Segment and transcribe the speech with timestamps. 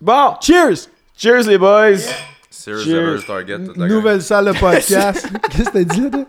[0.00, 0.88] Bon, Cheers!
[1.16, 1.98] cheers les boys.
[2.50, 3.14] Sears Cheers.
[3.14, 3.58] Ever Target.
[3.76, 5.28] Nouvelle salle de podcast.
[5.50, 6.24] Qu'est-ce que t'as dit là, toi?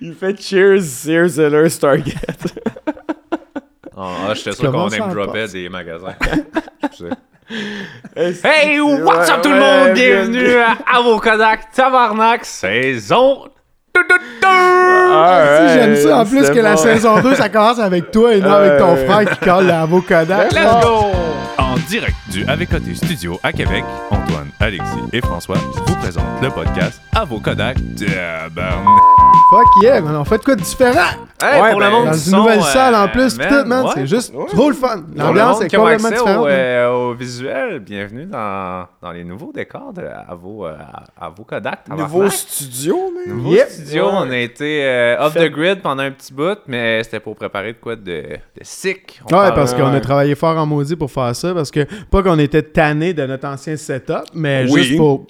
[0.00, 2.54] Il fait cheers, Sears Zeller Stargate.
[3.96, 6.14] Ah, ah, j'étais sûr qu'on à dropait des magasins.
[8.16, 9.92] Hey, what's up tout le monde?
[9.94, 13.50] Bienvenue à vos Kodak Tabarnak, saison...
[13.96, 16.18] Si, J'aime ça.
[16.18, 19.30] En plus que la saison 2, ça commence avec toi et non avec ton frère
[19.30, 20.24] qui colle l'avocat.
[20.24, 21.12] Let's go!
[21.58, 23.84] En direct du Avec Studio à Québec,
[24.34, 25.54] Antoine, Alexis et François
[25.86, 29.02] vous présentent le podcast à vos Kodak Tabarnak.
[29.50, 30.16] Fuck yeah, man.
[30.16, 31.00] On fait de quoi de différent?
[31.42, 33.40] Hey, Ouais, pour ben, le monde Dans une son, nouvelle euh, salle en plus, pis
[33.40, 33.84] man, tout, man.
[33.84, 33.90] ouais.
[33.94, 34.46] C'est juste Ouais.
[34.46, 35.02] trop le fun.
[35.14, 36.38] L'ambiance est complètement différente.
[36.38, 40.74] Au, euh, au visuel, bienvenue dans, dans les nouveaux décors de, à, vos, euh,
[41.20, 41.80] à, vos Kodak.
[41.90, 43.36] Nouveau studio, man.
[43.36, 43.68] Nouveau Yep.
[43.68, 44.10] studio, Ouais.
[44.14, 47.36] on a été euh, off Fait- the grid pendant un petit bout, mais c'était pour
[47.36, 49.20] préparer de quoi de, de sick.
[49.30, 51.52] On Ouais, parce qu'on a travaillé fort en maudit pour faire ça.
[51.52, 54.82] Parce que, pas qu'on était tanné de notre ancien setup, mais Oui.
[54.82, 55.26] juste pour.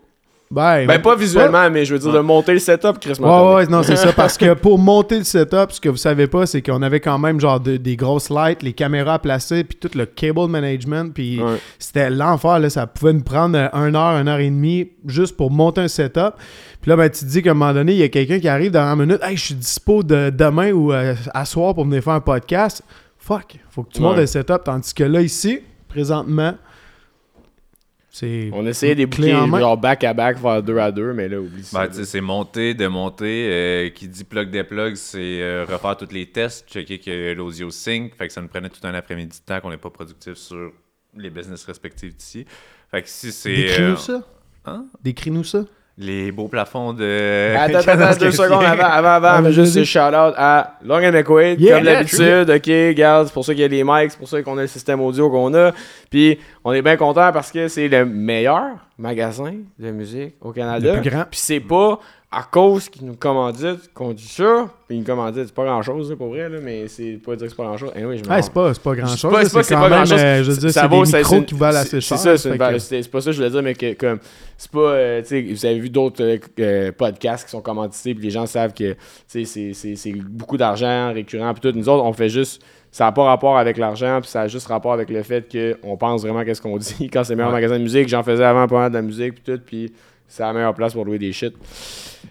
[0.51, 3.55] Ben, Ben, pas visuellement, mais je veux dire de monter le setup, Chris Ouais, ouais,
[3.55, 4.13] ouais, non, c'est ça.
[4.13, 7.19] Parce que pour monter le setup, ce que vous savez pas, c'est qu'on avait quand
[7.19, 11.13] même genre de- des grosses lights, les caméras à placer, puis tout le cable management,
[11.13, 11.57] puis Ouais.
[11.81, 12.71] c'était l'enfer, là.
[12.71, 15.89] Ça pouvait nous prendre euh, une heure, une heure et demie juste pour monter un
[15.89, 16.35] setup.
[16.83, 18.47] Puis là, ben, tu te dis qu'à un moment donné, il y a quelqu'un qui
[18.47, 21.85] arrive dans une minute, hey, je suis dispo de demain ou euh, à soir pour
[21.85, 22.83] venir faire un podcast.
[23.19, 24.07] Fuck, faut que tu Ouais.
[24.09, 24.63] montes le setup.
[24.65, 26.55] Tandis que là, ici, présentement.
[28.53, 28.95] On essayait
[29.35, 29.59] en main.
[29.61, 31.81] genre back à back, faire deux à deux, mais là, oublie ça.
[31.81, 33.49] Ben, tu sais, c'est monter, démonter.
[33.51, 37.71] euh, qui dit plug des plugs, c'est euh, refaire tous les tests, checker que l'audio
[37.71, 38.15] sync.
[38.15, 40.73] Fait que ça nous prenait tout un après-midi de temps qu'on n'est pas productif sur
[41.17, 42.47] les business respectifs d'ici.
[42.91, 43.55] Fait que si c'est.
[43.55, 44.23] Décris-nous euh, ça.
[44.67, 44.87] hein?
[45.03, 45.65] Décris-nous ça.
[45.97, 47.55] Les beaux plafonds de.
[47.57, 50.97] Attends, attends, attends, deux secondes avant, avant, avant, Ah, mais juste un shout-out à Long
[50.97, 53.85] and Equate, Yeah, comme yeah, d'habitude, ok, regarde, c'est pour ça qu'il y a les
[53.85, 55.71] mics, c'est pour ça qu'on a le système audio qu'on a,
[56.11, 60.95] puis on est bien content parce que c'est le meilleur magasin de musique au Canada,
[60.97, 61.25] Le plus grand.
[61.31, 62.01] puis c'est pas
[62.37, 66.11] à cause qu'ils nous commanditent qu'on dit ça, puis ils nous commanditent, c'est pas grand-chose,
[66.11, 68.29] là, pour vrai, là, mais c'est pas dire que c'est pas grand-chose, anyway, je me
[68.29, 69.21] Ouais, c'est pas, c'est pas grand chose.
[69.21, 70.21] c'est pas c'est pas même, grand-chose.
[70.21, 72.19] euh, je veux dire, Ça c'est des ça- micros qui valent assez C'est cher.
[72.19, 74.19] ça, c'est valeur- c'est pas ça que je voulais dire, mais que comme
[74.57, 76.25] c'est pas, euh, tu sais, vous avez vu d'autres
[76.61, 78.95] euh, podcasts qui sont commandités, puis les gens savent que
[79.31, 81.77] tu sais, c'est- beaucoup d'argent récurrent, puis tout.
[81.79, 84.67] Nous autres, on fait juste, ça n'a pas rapport avec l'argent, puis ça a juste
[84.69, 85.47] rapport avec le fait
[85.83, 87.09] qu'on pense vraiment qu'est-ce qu'on dit.
[87.13, 87.57] Quand c'est le meilleur Ouais.
[87.59, 89.93] magasin de musique, j'en faisais avant pas mal de la musique, puis tout, puis
[90.29, 91.55] c'est la meilleure place pour louer des shit.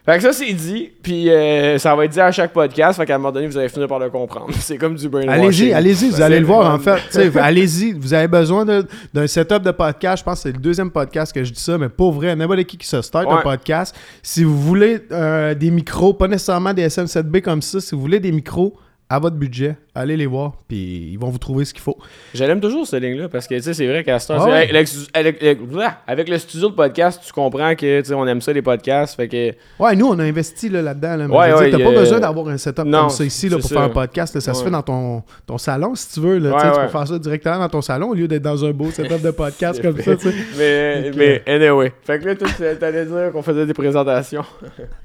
[0.06, 3.06] Fait que ça, c'est dit, puis euh, ça va être dit à chaque podcast, fait
[3.06, 4.50] qu'à un moment donné, vous allez finir par le comprendre.
[4.60, 5.72] C'est comme du brainwashing.
[5.72, 7.00] Allez-y, allez-y, vous allez le voir en fait.
[7.38, 10.20] Allez-y, vous avez besoin d'un setup de podcast.
[10.20, 12.64] Je pense que c'est le deuxième podcast que je dis ça, mais pour vrai, n'importe
[12.66, 13.44] qui qui se start un Ouais.
[13.44, 18.02] podcast, si vous voulez euh, des micros, pas nécessairement des SM7B comme ça, si vous
[18.02, 18.76] voulez des micros
[19.14, 21.98] à votre budget, allez les voir, puis ils vont vous trouver ce qu'il faut.
[22.34, 24.68] J'aime toujours cette ligne-là parce que tu sais, c'est vrai qu'à ce temps, Ah ouais.
[24.70, 28.26] avec, avec- avec- blah, avec le studio de podcast, tu comprends que tu sais, on
[28.26, 29.16] aime ça les podcasts.
[29.16, 31.16] Fait que Ouais, nous, on a investi là, là-dedans.
[31.16, 33.58] Là, mais Ouais, je t'as pas besoin d'avoir un setup Non, comme ça ici là,
[33.60, 34.34] pour faire un podcast.
[34.34, 34.42] là.
[34.42, 36.40] ça se fait dans ton, ton salon si tu veux.
[36.40, 38.90] Là, tu peux faire ça directement dans ton salon au lieu d'être dans un beau
[38.90, 40.16] setup de podcast comme ça.
[40.16, 40.34] tu sais.
[40.58, 41.94] mais, mais anyway.
[42.04, 44.44] Fait que là, tu- t'allais dire qu'on faisait des présentations.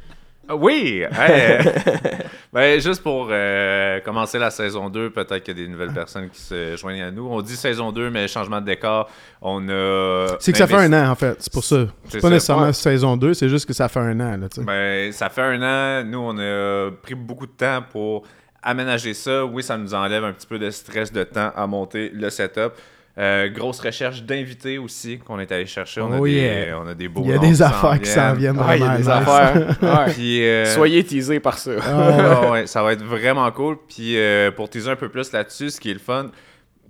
[0.50, 1.02] Ah Oui!
[1.12, 1.58] hey,
[2.52, 6.30] ben, juste pour euh, commencer la saison 2, peut-être qu'il y a des nouvelles personnes
[6.30, 7.26] qui se joignent à nous.
[7.28, 9.10] On dit saison 2, mais changement de décor,
[9.42, 10.36] on a...
[10.40, 11.86] C'est que ça fait un an en fait, c'est pour ça.
[12.08, 12.30] C'est pas ça.
[12.34, 12.72] nécessairement Ouais.
[12.72, 14.36] saison 2, c'est juste que ça fait un an.
[14.38, 14.46] Là.
[14.64, 16.04] Ben, ça fait un an.
[16.04, 18.22] Nous, on a pris beaucoup de temps pour
[18.62, 19.44] aménager ça.
[19.44, 22.72] Oui, ça nous enlève un petit peu de stress de temps à monter le setup.
[23.18, 26.00] Euh, grosse recherche d'invités aussi qu'on est allé chercher.
[26.00, 26.78] On, a Oh des, yeah.
[26.78, 28.84] on a des beaux Il y a des affaires qui s'en viennent Ah, il y
[28.84, 29.08] a vraiment des nice.
[29.08, 29.76] affaires.
[30.06, 30.12] Ouais.
[30.12, 31.72] Puis, euh, Soyez teasés par ça.
[31.82, 33.76] Ah, Ouais, ouais, ça va être vraiment cool.
[33.88, 36.30] Puis euh, pour teaser un peu plus là-dessus, ce qui est le fun,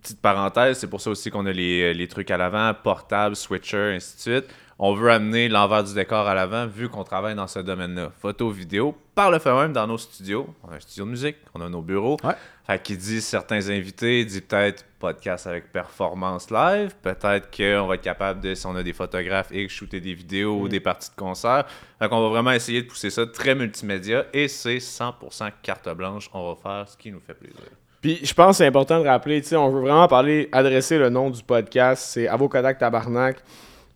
[0.02, 3.94] petite parenthèse, c'est pour ça aussi qu'on a les, les trucs à l'avant, portable, switcher,
[3.96, 4.50] ainsi de suite.
[4.80, 8.12] On veut amener l'envers du décor à l'avant vu qu'on travaille dans ce domaine-là.
[8.20, 10.54] Photo, vidéo, par le fait même dans nos studios.
[10.62, 12.16] On a un studio de musique, on a nos bureaux.
[12.22, 12.34] Ouais.
[12.64, 16.94] Fait qu'il dit certains invités, dit peut-être podcast avec performance live.
[17.02, 20.60] Peut-être qu'on va être capable de, si on a des photographes X, shooter des vidéos
[20.60, 21.66] ou des parties de concert.
[21.98, 26.30] Fait qu'on va vraiment essayer de pousser ça très multimédia et c'est 100% carte blanche.
[26.32, 27.58] On va faire ce qui nous fait plaisir.
[28.00, 30.98] Puis je pense que c'est important de rappeler, tu sais, on veut vraiment parler, adresser
[30.98, 33.42] le nom du podcast, c'est Avocodac Tabarnak.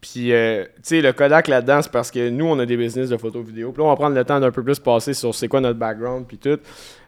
[0.02, 3.08] Puis, euh, tu sais, le Kodak là-dedans, c'est parce que nous, on a des business
[3.08, 3.70] de photo vidéo.
[3.70, 5.78] Puis là, on va prendre le temps d'un peu plus passer sur c'est quoi notre
[5.78, 6.58] background, puis tout,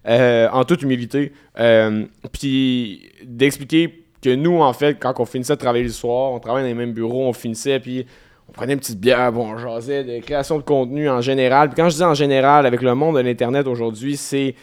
[0.06, 1.32] euh, en toute humilité.
[1.58, 6.38] Euh, puis d'expliquer que nous, en fait, quand on finissait de travailler le soir, on
[6.38, 8.06] travaillait dans les mêmes bureaux, on finissait, puis
[8.48, 11.70] on prenait une petite bière, bon, on jasait de création de contenu en général.
[11.70, 14.54] Puis quand je dis en général, avec le monde de l'Internet aujourd'hui, c'est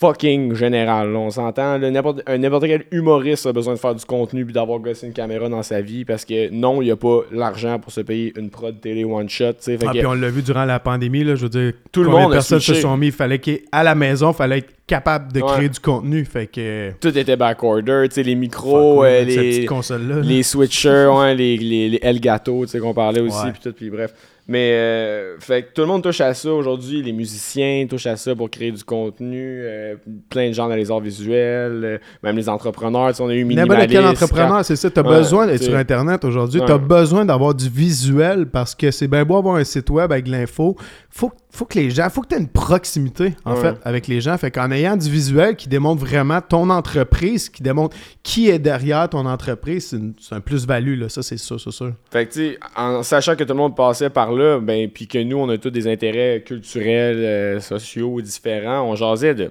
[0.00, 1.12] fucking général.
[1.12, 1.78] là, on s'entend.
[1.78, 2.22] N'importe
[2.66, 5.80] quel humoriste a besoin de faire du contenu puis d'avoir gossé une caméra dans sa
[5.82, 9.04] vie parce que non, il n'y a pas l'argent pour se payer une prod télé
[9.04, 9.52] one shot.
[9.60, 12.02] Fait Ah, que puis on l'a vu durant la pandémie, là, je veux dire, Tout
[12.02, 15.32] le monde personnes se sont mis, il fallait qu'à la maison, il fallait être capable
[15.32, 15.52] de Ouais.
[15.52, 16.90] créer du contenu, fait que...
[17.00, 18.08] tout était backorder.
[18.16, 20.16] Les micros, euh, les, console-là.
[20.16, 20.20] là.
[20.22, 24.12] les switchers, ouais, les, les, les Elgato, qu'on parlait aussi, puis tout, puis bref.
[24.48, 27.02] Mais, euh, fait que tout le monde touche à ça aujourd'hui.
[27.02, 29.60] Les musiciens touchent à ça pour créer du contenu.
[29.62, 29.94] euh,
[30.28, 33.12] plein de gens dans les arts visuels, euh, même les entrepreneurs.
[33.20, 34.90] On a eu N'importe quel entrepreneur, c'est ça.
[34.90, 36.60] Tu as Ouais, besoin d'être sur Internet aujourd'hui.
[36.60, 36.66] Ouais.
[36.66, 40.10] Tu as besoin d'avoir du visuel parce que c'est bien beau avoir un site web
[40.12, 40.76] avec de l'info.
[41.10, 43.60] Faut, faut que les gens, faut que tu aies une proximité, en Ouais.
[43.60, 44.36] fait, avec les gens.
[44.38, 49.08] Fait qu'en ayant du visuel qui démontre vraiment ton entreprise, qui démontre qui est derrière
[49.08, 51.08] ton entreprise, c'est un plus-value, là.
[51.08, 51.92] Ça, c'est sûr, c'est sûr.
[52.10, 55.06] Fait que, tu sais, en sachant que tout le monde passait par là, ben, puis
[55.08, 59.50] que nous, on a tous des intérêts culturels, euh, sociaux différents, on jasait de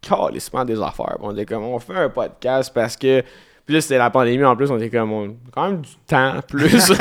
[0.00, 1.16] calissement des affaires.
[1.20, 3.22] On était comme, on fait un podcast parce que.
[3.66, 5.90] Puis là, c'était la pandémie en plus, on était comme, on a quand même du
[6.06, 6.92] temps plus.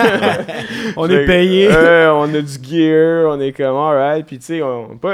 [0.98, 1.70] On est payé.
[1.72, 4.26] euh, on a du gear, on est comme, alright.
[4.26, 5.08] Puis tu sais, on, tu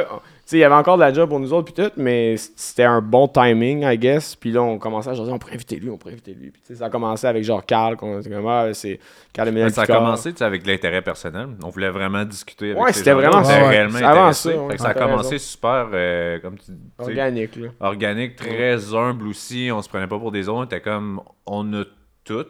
[0.46, 2.84] sais, il y avait encore de la job pour nous autres, puis tout, mais c'était
[2.84, 4.36] un bon timing, I guess.
[4.36, 6.52] Puis là, on commençait à jaser, on pourrait inviter lui, on pourrait inviter lui.
[6.52, 9.00] Puis ça a commencé avec genre Carl, qu'on était comme, ah, c'est
[9.34, 10.00] Carl Emmanuel Ça a Picard.
[10.02, 11.48] commencé avec l'intérêt personnel.
[11.64, 13.58] On voulait vraiment discuter avec Ouais, c'était vraiment ça.
[13.62, 16.72] Ouais, réellement ça, ouais, Fait que ça a t'as commencé super, euh, comme tu tu
[16.74, 17.68] sais, Organique, là.
[17.80, 19.70] organique, très humble aussi.
[19.74, 20.60] On se prenait pas pour des autres.
[20.60, 21.84] On était comme, on a
[22.24, 22.46] tout.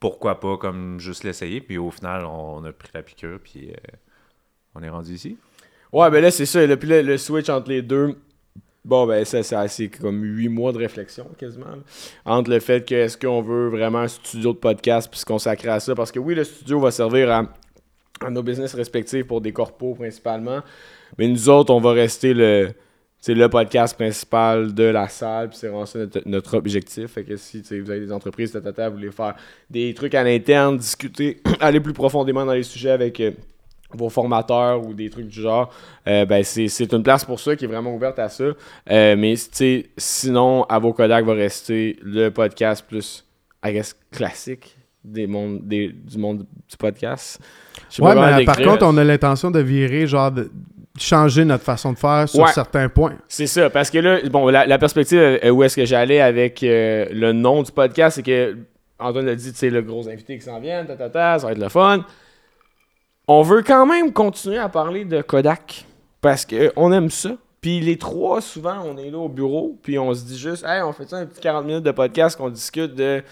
[0.00, 1.60] Pourquoi pas comme juste l'essayer.
[1.60, 3.38] Puis au final, on a pris la piqûre.
[3.42, 3.74] Puis euh,
[4.74, 5.38] on est rendu ici.
[5.94, 6.66] Ouais, ben là, c'est ça.
[6.66, 8.16] Là, puis là, le switch entre les deux,
[8.84, 11.66] bon, ben, ça, c'est assez comme huit mois de réflexion, quasiment.
[12.24, 15.68] Entre le fait que est-ce qu'on veut vraiment un studio de podcast puis se consacrer
[15.68, 15.94] à ça.
[15.94, 20.62] Parce que oui, le studio va servir à, nos business respectifs pour des corpos principalement.
[21.16, 22.70] Mais nous autres, on va rester le.
[23.20, 27.12] C'est le podcast principal de la salle, puis c'est vraiment ça notre, notre objectif.
[27.12, 29.34] Fait que si vous avez des entreprises, tata, vous voulez faire
[29.70, 33.30] des trucs à l'interne, discuter, aller plus profondément dans les sujets avec euh,
[33.96, 35.70] vos formateurs ou des trucs du genre,
[36.06, 38.44] euh, ben c'est, c'est une place pour ça qui est vraiment ouverte à ça.
[38.90, 39.34] Euh, mais
[39.96, 43.24] sinon, Avo Kodak va rester le podcast plus,
[43.64, 46.38] I guess, classique des mondes, des, du monde
[46.68, 47.38] du podcast.
[47.98, 48.68] Ouais, mais par décrire.
[48.72, 50.50] contre, on a l'intention de virer, genre, de
[50.98, 52.52] changer notre façon de faire sur Ouais.
[52.52, 53.14] certains points.
[53.28, 56.62] C'est ça, parce que là, bon, la, la perspective euh, où est-ce que j'allais avec
[56.62, 58.56] euh, le nom du podcast, c'est que
[58.98, 61.46] Antoine l'a dit, tu sais, le gros invité qui s'en vient, ta, ta, ta, ça
[61.46, 62.04] va être le fun.
[63.26, 65.86] On veut quand même continuer à parler de Kodak,
[66.20, 67.30] parce qu'on aime ça.
[67.62, 70.82] Puis les trois, souvent, on est là au bureau, puis on se dit juste, hey,
[70.82, 73.22] on fait ça un petit 40 minutes de podcast, qu'on discute de,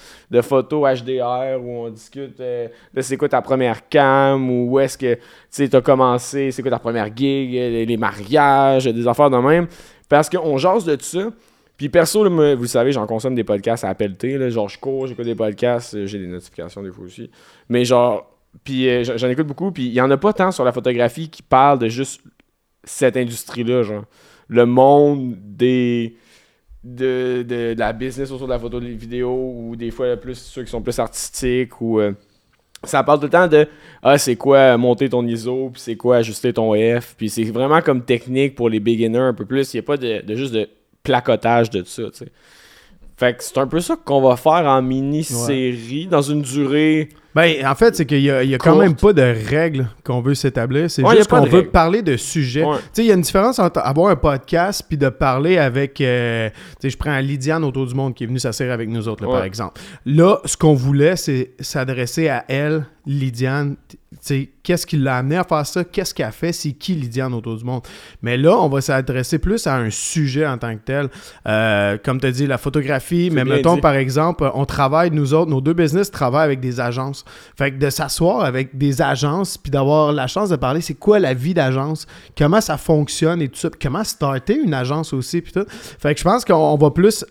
[0.40, 5.18] photos HDR, ou on discute euh, de c'est quoi ta première cam, ou est-ce que
[5.54, 9.66] tu t'as commencé, c'est quoi ta première gig, euh, les, mariages, des affaires de même.
[10.08, 11.28] Parce qu'on jase de tout ça.
[11.76, 14.38] Puis perso, vous savez, j'en consomme des podcasts à pelleter.
[14.38, 17.30] Là, genre, je cours, j'écoute des podcasts, euh, j'ai des notifications des fois aussi.
[17.68, 18.31] Mais genre,
[18.64, 19.70] puis euh, j'en écoute beaucoup.
[19.72, 22.20] Puis il y en a pas tant sur la photographie qui parlent de juste
[22.84, 24.04] cette industrie-là, genre.
[24.48, 26.16] Le monde des.
[26.84, 30.16] De, de- de la business autour de la photo de la vidéo ou des fois
[30.16, 32.10] plus ceux qui sont plus artistiques ou euh,
[32.82, 33.68] ça parle tout le temps de
[34.02, 37.80] ah c'est quoi monter ton ISO puis c'est quoi ajuster ton F puis c'est vraiment
[37.82, 40.52] comme technique pour les beginners un peu plus il n'y a pas de, de juste
[40.54, 40.68] de
[41.04, 42.32] placotage de ça tu sais
[43.16, 47.66] fait que c'est un peu ça qu'on va faire en mini-série dans une durée Ben,
[47.66, 50.34] en fait, c'est qu'il y a, y a quand même pas de règles qu'on veut
[50.34, 50.90] s'établir.
[50.90, 52.62] C'est Ouais, juste qu'on veut parler de sujets.
[52.64, 52.76] Ouais.
[52.76, 56.00] Tu sais, il y a une différence entre avoir un podcast puis de parler avec.
[56.00, 59.08] euh, tu sais, je prends Lydiane autour du monde qui est venue s'asseoir avec nous
[59.08, 59.80] autres, là, par exemple.
[60.04, 63.76] Là, ce qu'on voulait, c'est s'adresser à elle, Lydiane.
[64.62, 65.84] Qu'est-ce qui l'a amené à faire ça?
[65.84, 66.52] Qu'est-ce qu'elle a fait?
[66.52, 67.82] C'est qui Lydiane autour du monde?
[68.22, 71.08] Mais là, on va s'adresser plus à un sujet en tant que tel.
[71.48, 73.80] Euh, comme tu as dit, la photographie, mais mettons dit.
[73.80, 77.24] par exemple, on travaille, nous autres, nos deux business travaillent avec des agences.
[77.56, 81.18] Fait que de s'asseoir avec des agences puis d'avoir la chance de parler, c'est quoi
[81.18, 82.06] la vie d'agence,
[82.36, 85.66] comment ça fonctionne et tout ça, puis comment starter une agence aussi, puis tout?
[85.68, 87.24] Fait que je pense qu'on on va plus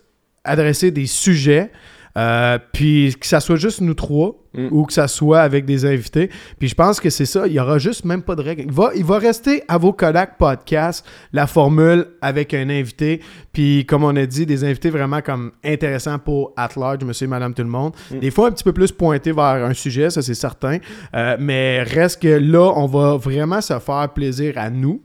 [0.44, 1.72] adresser des sujets.
[2.18, 4.68] Euh, puis que ça soit juste nous trois Mm.
[4.72, 6.30] ou que ça soit avec des invités.
[6.60, 7.48] Puis je pense que c'est ça.
[7.48, 8.64] Il y aura juste même pas de règles.
[8.64, 13.22] Il va, il va rester à vos Kodak Podcast, la formule avec un invité.
[13.54, 17.30] Puis comme on a dit, des invités vraiment comme intéressants pour at large, monsieur et
[17.30, 17.94] madame tout le monde.
[18.12, 18.20] Mm.
[18.20, 20.80] Des fois un petit peu plus pointé vers un sujet, ça c'est certain.
[21.16, 25.02] Euh, mais reste que là, on va vraiment se faire plaisir à nous.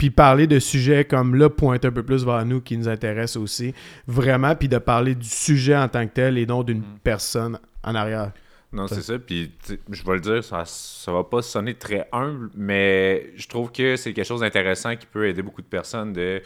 [0.00, 3.36] Puis parler de sujets comme là, pointer un peu plus vers nous qui nous intéressent
[3.36, 3.74] aussi.
[4.06, 4.56] Vraiment.
[4.56, 8.32] Puis de parler du sujet en tant que tel et non d'une personne en arrière.
[8.72, 9.18] Non, c'est ça.
[9.18, 9.52] Puis,
[9.90, 13.96] je vais le dire, ça, ça va pas sonner très humble, mais je trouve que
[13.96, 16.40] c'est quelque chose d'intéressant qui peut aider beaucoup de personnes de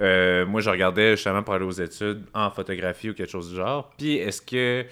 [0.00, 3.56] Euh, moi, je regardais justement pour aller aux études en photographie ou quelque chose du
[3.56, 3.90] genre.
[3.96, 4.84] Puis, est-ce que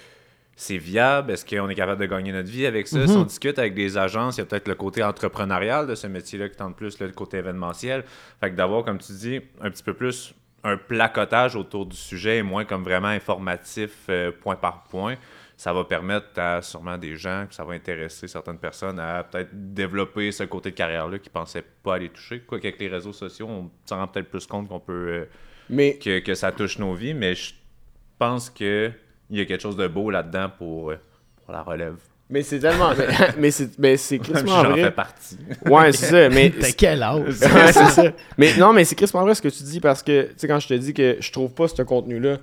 [0.60, 1.30] c'est viable?
[1.30, 3.06] Est-ce qu'on est capable de gagner notre vie avec ça?
[3.06, 6.08] Si on discute avec des agences, il y a peut-être le côté entrepreneurial de ce
[6.08, 8.02] métier-là qui tente plus le côté événementiel.
[8.40, 10.34] Fait que d'avoir, comme tu dis, un petit peu plus
[10.64, 15.14] un placotage autour du sujet et moins comme vraiment informatif euh, point par point,
[15.56, 20.32] ça va permettre à sûrement des gens, ça va intéresser certaines personnes à peut-être développer
[20.32, 22.40] ce côté de carrière-là qui ne pensaient pas aller toucher.
[22.40, 24.92] Quoi qu'avec les réseaux sociaux, on s'en rend peut-être plus compte qu'on peut...
[25.08, 25.24] euh,
[25.70, 27.54] Mais que, que ça touche nos vies, mais je
[28.18, 28.90] pense que
[29.30, 30.98] il y a quelque chose de beau là-dedans pour, euh,
[31.44, 31.94] pour la relève.
[32.30, 32.90] Mais c'est tellement.
[32.96, 33.06] mais-
[33.38, 35.38] mais c'est mais c'est J'en fais partie.
[35.64, 36.28] Ouais, c'est ça.
[36.28, 37.22] Mais T'as quel âge?
[37.40, 38.02] Ouais, c'est ça.
[38.36, 40.58] Mais non, mais c'est crissement vrai ce que tu dis parce que, tu sais, quand
[40.60, 42.36] je te dis que je trouve pas ce contenu-là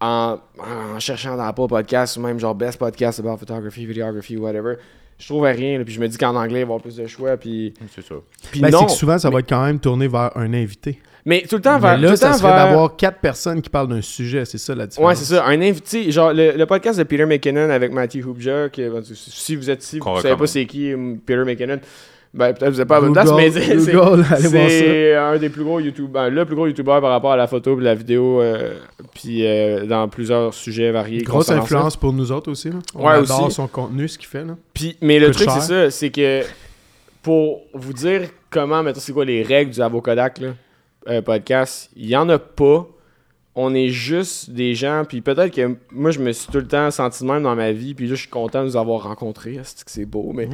[0.00, 4.76] en, en cherchant dans Apple Podcast ou même genre Best Podcast about photography, videography, whatever,
[5.18, 5.78] je trouve rien.
[5.78, 7.36] là, puis je me dis qu'en anglais, il va y avoir plus de choix.
[7.36, 8.14] Puis, C'est ça.
[8.50, 8.84] puis Ben, c'est non.
[8.86, 11.00] que souvent, ça va être quand même tourné vers un invité.
[11.26, 11.96] Mais tout le temps vers.
[11.96, 14.44] Mais là, tout le ça temps serait vers- d'avoir quatre personnes qui parlent d'un sujet.
[14.46, 15.08] C'est ça la différence.
[15.08, 15.44] Ouais, c'est ça.
[15.46, 19.56] Un invité, genre le, le podcast de Peter McKinnon avec Matthew Hoopja, que, bon, si
[19.56, 21.80] vous êtes ici, vous savez pas c'est qui hum, Peter McKinnon,
[22.34, 26.30] ben peut-être vous n'êtes pas à bonne place, mais c'est- un des plus gros youtubeurs,
[26.30, 28.74] le plus gros youtubeur par rapport à la photo et la vidéo, euh,
[29.14, 31.22] puis euh, dans plusieurs sujets variés.
[31.22, 31.56] Grosse ça.
[31.56, 32.68] influence pour nous autres aussi.
[32.70, 32.76] là.
[32.94, 33.54] On Ouais, adore aussi.
[33.56, 34.44] son contenu, ce qu'il fait.
[34.44, 34.56] Là.
[34.74, 36.42] Puis, mais le truc, c'est ça, c'est que
[37.22, 40.48] pour vous dire comment, mettons, c'est quoi les règles du Avocodac, là,
[41.08, 42.86] euh, podcast, il y en a pas.
[43.60, 46.92] On est juste des gens, puis peut-être que moi, je me suis tout le temps
[46.92, 49.58] senti de même dans ma vie, puis là, je suis content de nous avoir rencontrés.
[49.64, 50.48] C'est que c'est beau, mais,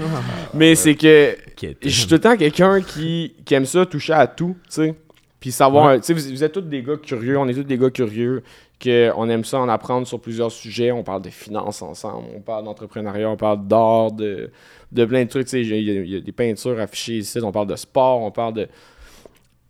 [0.54, 4.26] mais c'est que je suis tout le temps quelqu'un qui, qui aime ça, toucher à
[4.26, 4.94] tout, tu sais.
[5.38, 7.76] Puis savoir, tu sais, vous, vous êtes tous des gars curieux, on est tous des
[7.76, 8.42] gars curieux,
[8.82, 10.90] qu'on aime ça en apprendre sur plusieurs sujets.
[10.90, 14.50] On parle de finances ensemble, on parle d'entrepreneuriat, on parle d'art, de,
[14.92, 15.60] de plein de trucs, tu sais.
[15.60, 18.68] Il y, y a des peintures affichées ici, on parle de sport, on parle de.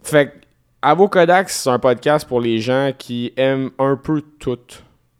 [0.04, 0.32] Fait que,
[0.86, 4.58] Avo Kodak, c'est un podcast pour les gens qui aiment un peu tout,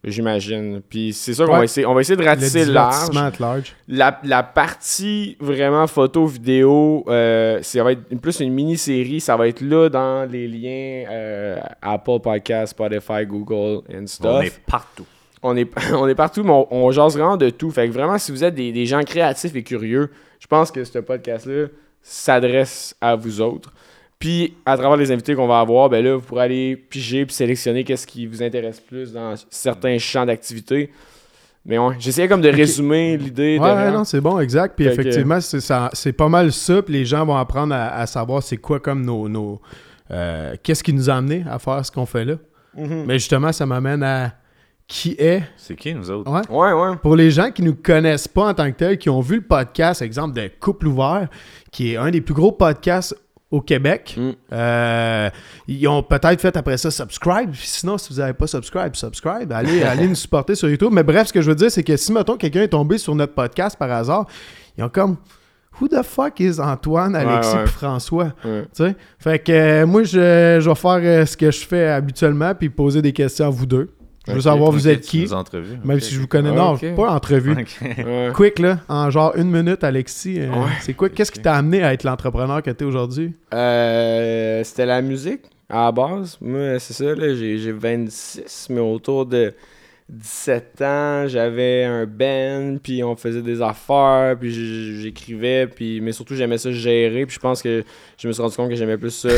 [0.04, 0.82] j'imagine.
[0.86, 1.58] Puis c'est ça qu'on Ouais.
[1.60, 1.86] va essayer.
[1.86, 3.14] On va essayer de Le ratisser large.
[3.40, 3.74] large.
[3.88, 9.20] La, la partie vraiment photo vidéo, euh, ça va être une- plus une mini-série.
[9.20, 14.26] Ça va être là dans les liens euh, Apple Podcast, Spotify, Google and stuff.
[14.34, 15.06] On est partout.
[15.42, 17.70] On est, on est partout, mais on, on jase vraiment de tout.
[17.70, 20.84] Fait que vraiment, si vous êtes des, des gens créatifs et curieux, je pense que
[20.84, 21.68] ce podcast-là
[22.02, 23.72] s'adresse à vous autres.
[24.18, 27.34] Puis, à travers les invités qu'on va avoir, ben là, vous pourrez aller piger puis
[27.34, 30.90] sélectionner qu'est-ce qui vous intéresse plus dans certains champs d'activité.
[31.66, 33.58] Mais ouais, j'essayais comme de résumer l'idée.
[33.58, 34.74] Ouais, non, c'est bon, exact.
[34.76, 36.82] Puis Fait effectivement, c'est ça- c'est pas mal ça.
[36.82, 39.28] Puis les gens vont apprendre à, à savoir c'est quoi comme nos.
[39.28, 39.60] nos
[40.10, 42.34] euh, Qu'est-ce qui nous a amené à faire ce qu'on fait là.
[42.76, 43.04] Mhm.
[43.06, 44.32] Mais justement, ça m'amène à
[44.86, 45.42] qui est.
[45.56, 46.30] C'est qui, nous autres?
[46.30, 46.42] Ouais.
[46.50, 46.96] Ouais, ouais.
[46.96, 49.42] Pour les gens qui nous connaissent pas en tant que tels, qui ont vu le
[49.42, 51.28] podcast, exemple de Couple ouvert,
[51.72, 53.16] qui est un des plus gros podcasts
[53.54, 54.30] au Québec, Mm.
[54.52, 55.30] euh,
[55.68, 57.54] ils ont peut-être fait après ça subscribe.
[57.54, 59.52] Sinon, si vous n'avez pas subscribe, subscribe.
[59.52, 60.90] Allez, allez nous supporter sur YouTube.
[60.92, 63.14] Mais bref, ce que je veux dire, c'est que si, mettons, quelqu'un est tombé sur
[63.14, 64.26] notre podcast par hasard,
[64.76, 65.16] ils ont comme
[65.80, 68.32] Who the fuck is Antoine, Alexis Ouais, François?
[68.44, 68.94] Ouais.
[69.18, 72.68] Fait que euh, moi, je, je vais faire euh, ce que je fais habituellement puis
[72.70, 73.90] poser des questions à vous deux.
[74.26, 75.34] Je veux savoir vous êtes tu qui.
[75.84, 76.48] Même si je vous connais.
[76.50, 76.94] Ah, non, ok.
[76.94, 77.54] pas entrevue.
[78.34, 80.40] Quick, là, en genre une minute, Alexis.
[80.40, 80.70] euh, Ouais.
[80.80, 81.08] C'est quoi?
[81.10, 83.34] Qu'est-ce qui t'a amené à être l'entrepreneur que t'es aujourd'hui?
[83.52, 86.38] Euh, C'était la musique à la base.
[86.40, 89.52] Moi, c'est ça, là, j'ai j'ai 26, mais autour de
[90.08, 94.52] 17 ans, j'avais un band, puis on faisait des affaires, puis
[95.00, 97.82] j'écrivais, puis mais surtout j'aimais ça gérer, puis je pense que
[98.18, 99.30] je me suis rendu compte que j'aimais plus ça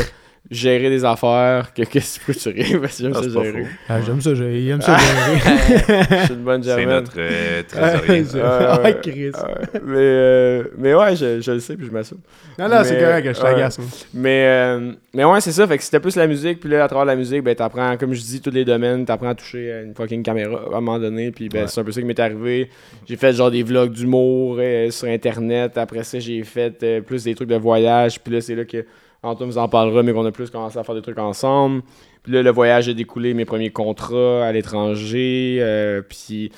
[0.51, 3.45] gérer des affaires que qu'est-ce que tu rires parce que j'aime Ah, ça c'est pas
[3.45, 3.67] gérer.
[3.89, 4.97] Ah, j'aime ça, j'ai- il aime ça.
[4.97, 6.05] gérer.
[6.11, 6.89] Je suis une bonne C'est germaine.
[6.89, 8.25] notre euh, trésorier.
[8.25, 8.99] C'est- Ah, Ouais, ouais.
[9.03, 9.31] Chris.
[9.31, 9.81] Ouais.
[9.85, 12.19] mais, euh, mais ouais, je, je le sais, puis je m'assume.
[12.59, 13.79] Non, non, c'est correct, je t'agace.
[14.15, 15.67] Mais, euh, mais ouais, c'est ça.
[15.67, 16.61] Fait que c'était plus la musique.
[16.61, 19.05] Puis là, à travers la musique, ben, t'apprends, comme je dis, tous les domaines.
[19.05, 21.31] T'apprends à toucher une fucking caméra à un moment donné.
[21.31, 21.67] Puis ben, Ouais.
[21.69, 22.71] c'est un peu ça qui m'est arrivé.
[23.09, 25.77] J'ai fait genre des vlogs d'humour euh, sur Internet.
[25.79, 28.21] Après ça, j'ai fait euh, plus des trucs de voyage.
[28.21, 28.85] Puis là, c'est là que
[29.27, 31.83] Antoine vous en parlera, mais qu'on a plus commencé à faire des trucs ensemble.
[32.23, 35.59] Puis là, le voyage a découlé mes premiers contrats à l'étranger.
[35.61, 36.51] euh, puis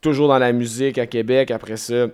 [0.00, 1.50] toujours dans la musique à Québec.
[1.50, 2.06] Après ça,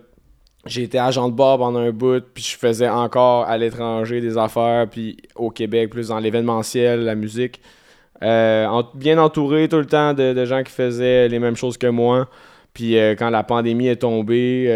[0.67, 4.39] j'ai été agent de bar pendant un bout, puis je faisais encore à l'étranger des
[4.39, 7.61] affaires, puis au Québec, plus dans l'événementiel, la musique.
[8.23, 11.89] Euh, en- bien entouré tout le temps de, gens qui faisaient les mêmes choses que
[11.89, 12.29] moi.
[12.73, 14.69] Puis euh, quand la pandémie est tombée,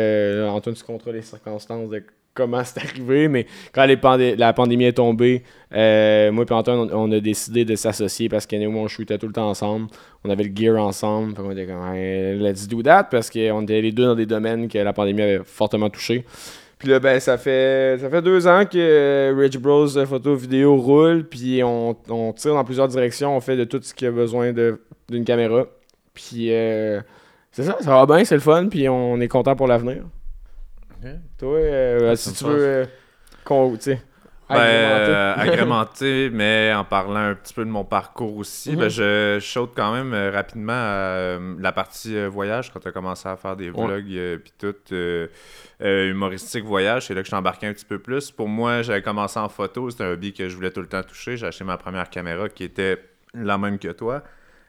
[0.50, 2.02] Antoine, tu compteras les circonstances de
[2.36, 5.42] comment c'est arrivé, mais quand la pandémie est tombée,
[5.74, 9.26] euh, moi et Antoine, on, on a décidé de s'associer parce que on shootait tout
[9.26, 9.88] le temps ensemble.
[10.24, 11.34] On avait le gear ensemble.
[11.34, 14.78] Qu'on était comme, let's do that, parce qu'on était les deux dans des domaines que
[14.78, 16.24] la pandémie avait fortement touché.
[16.78, 21.24] Puis là, ben, ça fait, ça fait deux ans que Rich Bros photo vidéo roule,
[21.24, 24.52] puis on, on tire dans plusieurs directions, on fait de tout ce qui a besoin
[24.52, 25.64] d'une caméra.
[26.12, 27.00] Puis euh,
[27.50, 30.02] c'est ça, ça va bien, c'est le fun, puis on est content pour l'avenir.
[31.38, 32.84] Toi, euh, Ouais, si tu veux, euh,
[33.44, 34.02] qu'on, tu sais,
[34.48, 35.10] Ben, agrémenter.
[35.10, 39.72] euh, agrémenté, mais en parlant un petit peu de mon parcours aussi, ben, je saute
[39.74, 43.56] quand même euh, rapidement à euh, la partie voyage quand tu as commencé à faire
[43.56, 43.86] des Ouais.
[43.86, 45.26] vlogs euh, puis tout euh,
[45.82, 48.30] euh, humoristique voyage, c'est là que je suis embarqué un petit peu plus.
[48.30, 51.02] Pour moi, j'avais commencé en photo, c'était un hobby que je voulais tout le temps
[51.02, 51.36] toucher.
[51.36, 52.98] J'ai acheté ma première caméra qui était
[53.34, 54.22] la même que toi.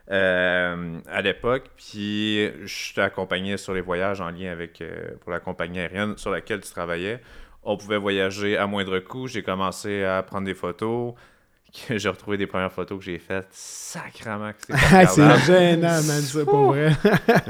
[0.10, 5.40] Euh, à l'époque, puis je t'accompagnais sur les voyages en lien avec euh, pour la
[5.40, 7.20] compagnie aérienne sur laquelle tu travaillais
[7.68, 9.28] on pouvait voyager à moindre coût.
[9.28, 11.14] J'ai commencé à prendre des photos.
[11.90, 13.48] J'ai retrouvé des premières photos que j'ai faites.
[13.52, 16.94] Sacrement que c'est pas c'est gênant, man, c'est pour vrai.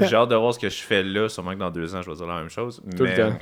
[0.00, 1.28] J'ai hâte de voir ce que je fais là.
[1.28, 2.82] Sûrement que dans deux ans, je vais dire la même chose.
[2.96, 3.38] Tout le temps.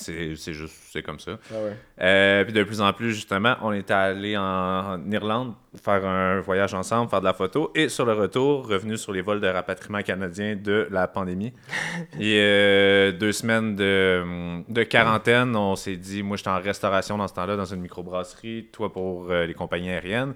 [0.00, 1.38] C'est juste, c'est comme ça.
[1.50, 1.76] Ah ouais.
[2.00, 6.40] Euh, puis de plus en plus, justement, on était allé en, en Irlande faire un
[6.40, 7.70] voyage ensemble, faire de la photo.
[7.74, 11.52] Et sur le retour, revenu sur les vols de rapatriement canadien de la pandémie.
[12.18, 17.28] et euh, deux semaines de, de quarantaine, on s'est dit, moi j'étais en restauration dans
[17.28, 20.34] ce temps-là, dans une microbrasserie, toi pour euh, les compagnies aériennes.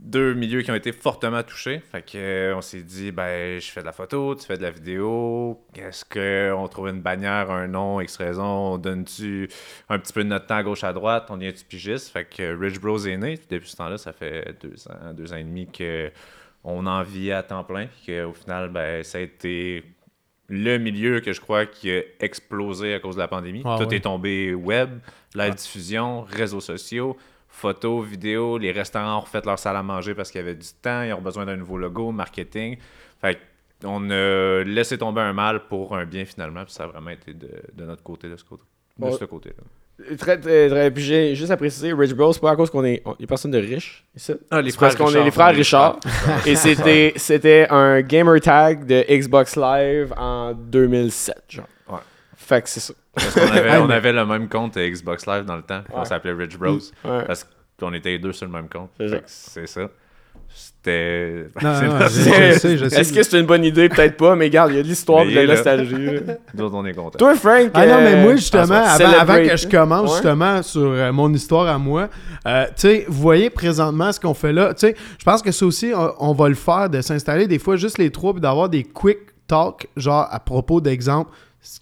[0.00, 1.78] Deux milieux qui ont été fortement touchés.
[1.78, 4.62] Fait que, euh, on s'est dit, ben, je fais de la photo, tu fais de
[4.62, 5.64] la vidéo.
[5.76, 9.48] Est-ce qu'on trouve une bannière, un nom, X raison, on donne-tu
[9.88, 12.08] un petit peu de notre temps à gauche à droite, on devient-tu pigiste?
[12.08, 13.36] Fait que euh, Rich Bros est né.
[13.36, 16.10] Puis depuis ce temps-là, ça fait deux ans, deux ans et demi que
[16.64, 17.86] on en vit à temps plein.
[17.86, 19.84] Puis qu'au final, ben, ça a été
[20.48, 23.62] le milieu que je crois qui a explosé à cause de la pandémie.
[23.64, 24.98] Ah Tout est tombé web,
[25.34, 27.16] live diffusion, réseaux sociaux,
[27.54, 28.58] photos, vidéos.
[28.58, 31.02] Les restaurants ont refait leur salle à manger parce qu'il y avait du temps.
[31.02, 32.76] Ils ont besoin d'un nouveau logo, marketing.
[33.20, 33.38] Fait
[33.84, 36.64] on a laissé tomber un mal pour un bien finalement.
[36.64, 38.62] Puis ça a vraiment été de, de notre côté, de ce côté.
[38.98, 39.12] De Bon.
[39.12, 40.16] ce côté-là.
[40.16, 42.84] Très, très, très- Puis j'ai juste à préciser, Rich Bros, c'est pas à cause qu'on
[42.84, 44.32] est, on, est personne de riche ici.
[44.50, 45.98] Ah, les C'est parce qu'on est les frères Richard.
[46.46, 51.66] Et c'était, c'était un gamer tag de Xbox Live en 2007, genre.
[51.88, 51.98] Ouais.
[52.36, 52.94] Fait que c'est ça.
[53.14, 55.62] Parce qu'on avait, Hey, on mais- avait le même compte à Xbox Live dans le
[55.62, 55.82] temps.
[55.92, 56.72] On s'appelait Rich Bros.
[57.04, 57.24] Ouais.
[57.26, 57.46] Parce
[57.78, 58.90] qu'on était les deux sur le même compte.
[59.26, 59.88] C'est ça.
[60.56, 61.46] C'était.
[61.60, 63.88] Est-ce que c'est une bonne idée?
[63.88, 65.94] Peut-être pas, mais regarde, il y a de l'histoire de il la nostalgie.
[66.54, 67.18] Nous on est contents.
[67.18, 67.70] Toi, Frank.
[67.74, 70.16] Ah non, mais euh, moi, justement, ah, avant, que je commence Ouais.
[70.16, 72.08] justement sur euh, mon histoire à moi,
[72.46, 74.74] euh, tu sais, vous voyez présentement ce qu'on fait là.
[74.74, 77.58] Tu sais, je pense que ça aussi, on, on va le faire de s'installer des
[77.58, 81.30] fois juste les trois puis d'avoir des quick talk, genre à propos d'exemples.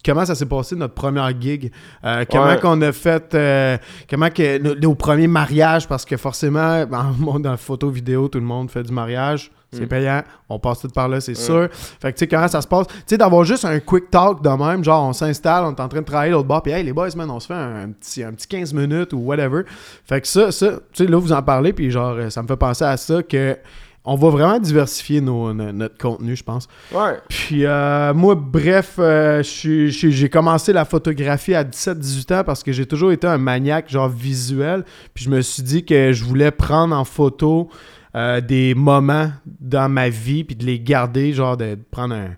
[0.05, 1.71] Comment ça s'est passé notre première gig?
[2.05, 2.59] Euh, comment Ouais.
[2.61, 3.77] qu'on a fait, euh,
[4.09, 7.89] comment que nos, nos premiers mariages, parce que forcément, dans le monde de la photo
[7.91, 9.89] vidéo, tout le monde fait du mariage, c'est Mm.
[9.89, 11.69] payant, on passe tout par là, c'est sûr.
[11.73, 12.87] Fait que tu sais, comment ça se passe?
[12.89, 15.89] Tu sais, d'avoir juste un quick talk de même, genre on s'installe, on est en
[15.89, 17.89] train de travailler l'autre bord, puis hey les boys, man, on se fait un, un
[17.91, 19.63] petit, un petit 15 minutes ou whatever.
[20.05, 22.57] Fait que ça, ça, tu sais, là vous en parlez, puis genre, ça me fait
[22.57, 23.57] penser à ça que
[24.05, 26.67] on va vraiment diversifier nos- no- notre contenu, je pense.
[26.93, 27.19] Ouais.
[27.29, 32.87] Puis euh, moi, bref, euh, j'ai commencé la photographie à 17-18 ans parce que j'ai
[32.87, 34.85] toujours été un maniaque genre visuel.
[35.15, 37.69] Puis je me suis dit que je voulais prendre en photo
[38.15, 42.27] euh, des moments dans ma vie puis de les garder, genre de prendre un...
[42.27, 42.35] Tu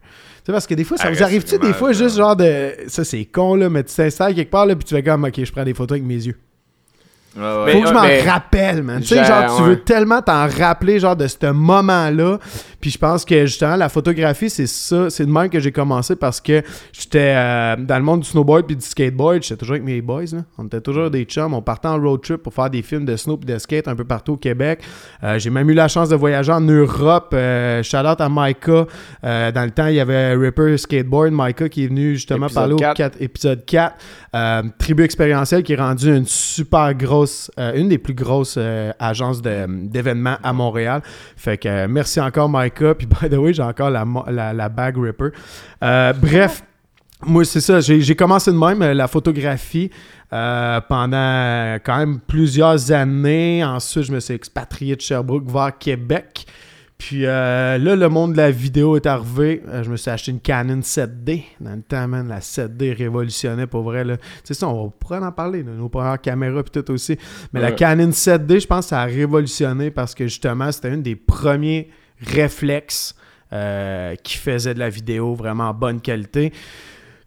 [0.46, 2.72] sais, parce que des fois, ça vous arrive-tu des fois juste genre de...
[2.88, 5.42] Ça, c'est con, là, mais tu t'installes quelque part, là, puis tu fais comme, OK,
[5.42, 6.37] je prends des photos avec mes yeux.
[7.35, 9.01] Faut que je m'en mais- rappelle, man.
[9.01, 12.38] Tu sais, genre, tu veux tellement t'en rappeler, genre, de ce moment-là.
[12.85, 15.09] Puis je pense que, justement, la photographie, c'est ça.
[15.09, 18.66] C'est de même que j'ai commencé parce que j'étais euh, dans le monde du snowboard
[18.66, 19.42] puis du skateboard.
[19.42, 20.40] J'étais toujours avec mes boys, là.
[20.59, 21.55] On était toujours des chums.
[21.55, 23.97] On partait en road trip pour faire des films de snow et de skate un
[23.97, 24.83] peu partout au Québec.
[25.23, 27.31] Euh, j'ai même eu la chance de voyager en Europe.
[27.33, 28.85] Euh, shout out à Micah.
[29.25, 31.31] Euh, dans le temps, il y avait Ripper Skateboard.
[31.33, 32.97] Micah qui est venu justement Épisode parler au 4.
[32.99, 33.97] 4, épisode 4.
[34.35, 38.59] Euh, Tribu expérientielle qui est rendue une super grosse, une des plus grosses
[38.99, 41.01] agences d'événements à Montréal.
[41.35, 42.73] Fait que merci encore Micah.
[42.94, 45.28] Puis by the way, j'ai encore la, la, la bag Ripper.
[45.82, 46.62] Euh, bref.
[47.26, 47.80] Moi, c'est ça.
[47.80, 49.90] J'ai commencé de même, euh, la photographie,
[50.32, 53.64] euh, pendant quand même plusieurs années.
[53.64, 56.46] Ensuite, je me suis expatrié de Sherbrooke vers Québec.
[56.98, 59.62] Puis euh, là, le monde de la vidéo est arrivé.
[59.68, 61.42] Euh, je me suis acheté une Canon 7D.
[61.60, 64.04] Dans le temps, man, la 7D révolutionnait pour vrai.
[64.04, 67.18] Tu sais, ça, on pourrait en parler, là, nos premières caméras puis tout aussi.
[67.52, 67.72] Mais la.
[67.72, 73.14] Canon 7D, je pense ça a révolutionné parce que justement, c'était une des premiers réflexes
[73.53, 76.53] euh, qui faisait de la vidéo vraiment en bonne qualité.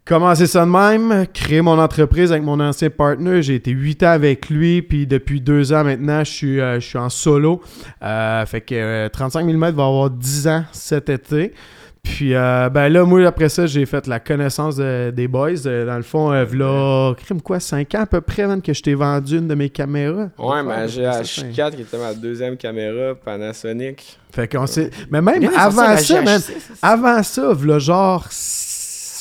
[0.08, 3.42] Commencer ça de même, créer mon entreprise avec mon ancien partner.
[3.42, 6.88] J'ai été 8 ans avec lui, puis depuis deux ans maintenant, je suis, euh, je
[6.88, 7.62] suis en solo.
[8.02, 11.54] Euh, fait que euh, 35 mm va avoir 10 ans cet été.
[12.16, 15.66] Puis, euh, ben là, moi, après ça, j'ai fait la connaissance de- des boys.
[15.68, 18.74] Euh, dans le fond, euh, v'là, crime quoi, 5 ans à peu près, man, que
[18.74, 20.30] je t'ai vendu une de mes caméras.
[20.40, 24.18] Ouais, mais j'ai la Ça, c'est- H4 qui était ma deuxième caméra Panasonic.
[24.32, 24.90] Fait qu'on s'est...
[25.12, 26.74] Mais même avant ça, man, GH6, c'est ça.
[26.82, 28.26] avant ça, v'là genre...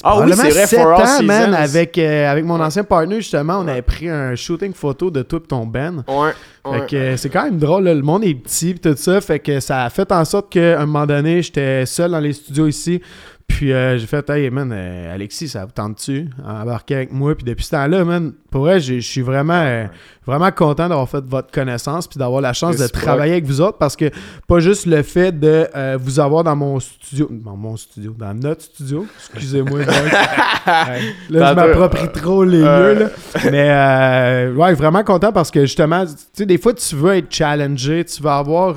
[0.05, 3.17] Ah oui, c'est vrai, sept For All ans, man, avec, euh, avec mon ancien partner,
[3.17, 6.05] justement, on avait pris un shooting photo de tout ton Ben.
[6.09, 6.33] Ouais.
[6.65, 6.81] ouais.
[6.81, 7.95] Fait que euh, c'est quand même drôle, là.
[7.95, 10.81] le monde est petit pis tout ça, fait que ça a fait en sorte qu'à
[10.81, 13.01] un moment donné, j'étais seul dans les studios ici,
[13.49, 16.29] puis euh, j'ai fait «Hey man, euh, Alexis, ça vous tente-tu?
[16.45, 19.87] Embarquer avec moi», puis depuis ce temps-là, man, pour vrai, je suis vraiment, euh,
[20.27, 23.79] vraiment content d'avoir fait votre connaissance puis d'avoir la chance de travailler avec vous autres,
[23.79, 24.11] parce que
[24.47, 28.63] pas juste le fait de vous avoir dans mon studio, dans mon studio, dans notre
[28.63, 29.81] studio, excusez-moi.
[30.67, 31.01] Ouais.
[31.31, 33.07] là je m'approprie trop les lieux, là.
[33.45, 37.33] Mais euh, ouais, vraiment content parce que justement, tu sais, des fois, tu veux être
[37.33, 38.75] challengé, tu vas avoir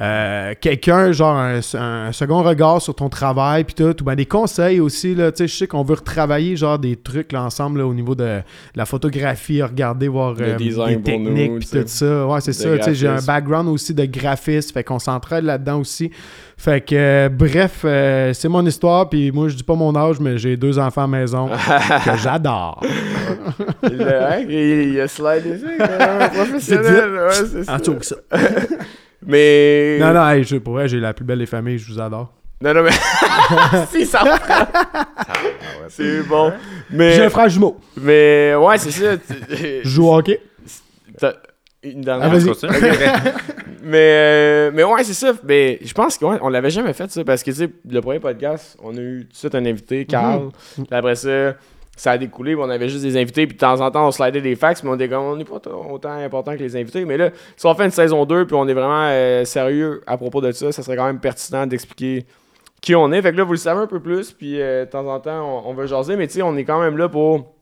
[0.00, 4.26] euh, quelqu'un, genre un, un second regard sur ton travail, puis tout, ou ben des
[4.26, 7.78] conseils aussi, là, tu sais, je sais qu'on veut retravailler, genre, des trucs, là, ensemble,
[7.78, 8.40] là, au niveau de
[8.74, 12.26] la photographie, regarder, voir euh, des techniques, puis tout ça.
[12.26, 15.78] Ouais, c'est ça, tu sais, j'ai un background aussi de graphiste, fait qu'on s'entraide là-dedans
[15.80, 16.10] aussi.
[16.56, 20.18] Fait que, euh, bref, euh, c'est mon histoire, puis moi, je dis pas mon âge,
[20.20, 21.48] mais j'ai deux enfants à la maison
[22.04, 22.80] que j'adore.
[23.82, 27.10] Il, a- hein, slidé ça, professionnel.
[27.12, 27.74] Ouais, c'est ça.
[27.74, 28.16] En tout ça.
[29.26, 29.98] Mais.
[30.00, 32.32] Non, non, hey, je, pour vrai, j'ai la plus belle des familles, je vous adore.
[32.60, 32.90] Non, non, mais.
[33.90, 34.22] si, ça.
[35.88, 36.52] C'est bon.
[36.90, 37.12] Mais.
[37.12, 37.78] J'ai un frère jumeau.
[38.00, 39.16] Mais, ouais, c'est ça.
[39.38, 40.40] Je joue au hockey?
[41.82, 42.32] Une dernière.
[42.32, 43.32] Ah.
[43.82, 45.32] Mais, euh, mais ouais, c'est ça.
[45.44, 47.22] Mais je pense qu'on on l'avait jamais fait, ça.
[47.24, 50.06] Parce que, tu sais, le premier podcast, on a eu tout de suite un invité,
[50.06, 50.48] Carl.
[50.76, 51.54] Puis après ça,
[51.96, 52.54] ça a découlé.
[52.54, 53.46] on avait juste des invités.
[53.46, 54.82] Puis de temps en temps, on slidait des fax.
[54.82, 57.04] Mais on on n'est pas autant important que les invités.
[57.04, 60.16] Mais là, si on fait une saison 2, puis on est vraiment euh, sérieux à
[60.16, 62.26] propos de ça, ça serait quand même pertinent d'expliquer
[62.80, 63.22] qui on est.
[63.22, 64.32] Fait que là, vous le savez un peu plus.
[64.32, 66.16] Puis euh, de temps en temps, on, on va jaser.
[66.16, 67.54] Mais tu sais, on est quand même là pour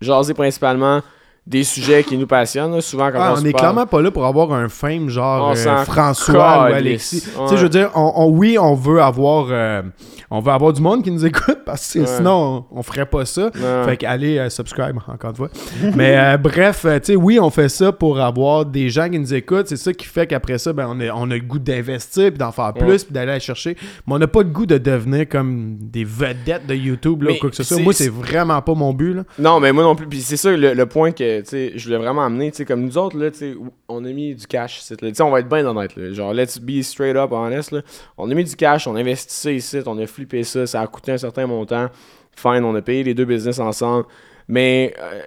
[0.00, 1.02] jaser principalement
[1.46, 2.72] des sujets qui nous passionnent.
[2.74, 2.80] là.
[2.80, 5.52] Souvent, quand Ah, on, on est parle- clairement pas là pour avoir un fame genre
[5.56, 6.74] euh, François ou.
[6.74, 7.24] Alexis.
[7.36, 7.44] Ouais.
[7.44, 9.82] Tu sais, je veux dire, on, on- oui, on veut avoir euh,
[10.30, 12.06] on veut avoir du monde qui nous écoute parce que Ouais.
[12.06, 13.50] sinon, on, ferait pas ça.
[13.58, 13.84] Non.
[13.84, 15.48] Fait qu'allez euh, subscribe encore une fois.
[15.96, 19.34] Mais euh, bref, tu sais, oui, on fait ça pour avoir des gens qui nous
[19.34, 19.66] écoutent.
[19.66, 22.38] C'est ça qui fait qu'après ça, ben, on, a, on a le goût d'investir, puis
[22.38, 22.96] d'en faire plus, Ouais.
[22.98, 23.76] puis d'aller aller chercher.
[24.06, 27.36] Mais on n'a pas le goût de devenir comme des vedettes de YouTube là, Mais
[27.36, 27.80] ou quoi que ce soit.
[27.80, 29.14] Moi, c'est vraiment pas mon but.
[29.14, 29.22] Là.
[29.38, 30.06] Non, mais moi non plus.
[30.06, 32.50] Puis c'est ça le, le point que tu sais, je voulais vraiment amener.
[32.50, 33.54] tu sais, Comme nous autres, là, tu sais,
[33.88, 34.80] on a mis du cash.
[34.80, 35.24] ici, là.
[35.24, 35.96] On va être bien honnête.
[35.96, 36.12] Là.
[36.12, 37.72] Genre, let's be straight up honest.
[37.72, 37.82] Là.
[38.18, 40.66] On a mis du cash, on a investi ça ici, on a flippé ça.
[40.66, 41.88] Ça a coûté un certain montant.
[42.36, 44.06] Fine, on a payé les deux business ensemble.
[44.48, 45.20] Mais euh,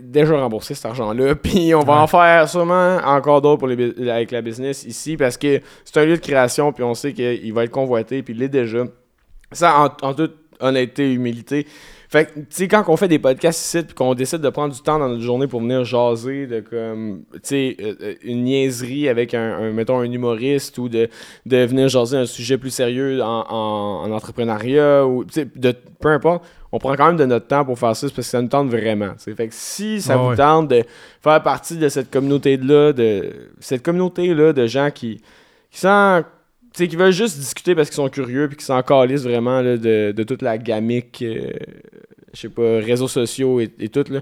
[0.00, 1.34] déjà remboursé cet argent-là.
[1.42, 5.36] Puis on va en faire sûrement encore d'autres pour les, avec la business ici parce
[5.36, 6.72] que c'est un lieu de création.
[6.72, 8.22] Puis on sait qu'il va être convoité.
[8.22, 8.84] Puis il l'est déjà.
[9.52, 11.66] Ça, en, en toute honnêteté et humilité.
[12.08, 14.74] Fait que, tu sais, quand on fait des podcasts ici, puis qu'on décide de prendre
[14.74, 18.42] du temps dans notre journée pour venir jaser de, comme, tu sais, euh, euh, une
[18.42, 21.08] niaiserie avec un, un, mettons, un humoriste ou de,
[21.46, 25.72] de venir jaser un sujet plus sérieux en, en, en entrepreneuriat ou, tu sais, de,
[26.00, 28.42] peu importe, on prend quand même de notre temps pour faire ça parce que ça
[28.42, 29.34] nous tente vraiment, tu sais.
[29.36, 30.36] Fait que si ça Ah vous ouais.
[30.36, 30.82] tente de
[31.22, 35.20] faire partie de cette communauté-là, de cette communauté-là de gens qui,
[35.70, 36.24] qui sont
[36.74, 39.76] sais, qui veulent juste discuter parce qu'ils sont curieux puis qui s'en calissent vraiment là,
[39.76, 41.50] de, de toute la gamique, euh,
[42.32, 44.04] je sais pas, réseaux sociaux et, et tout.
[44.10, 44.20] Là.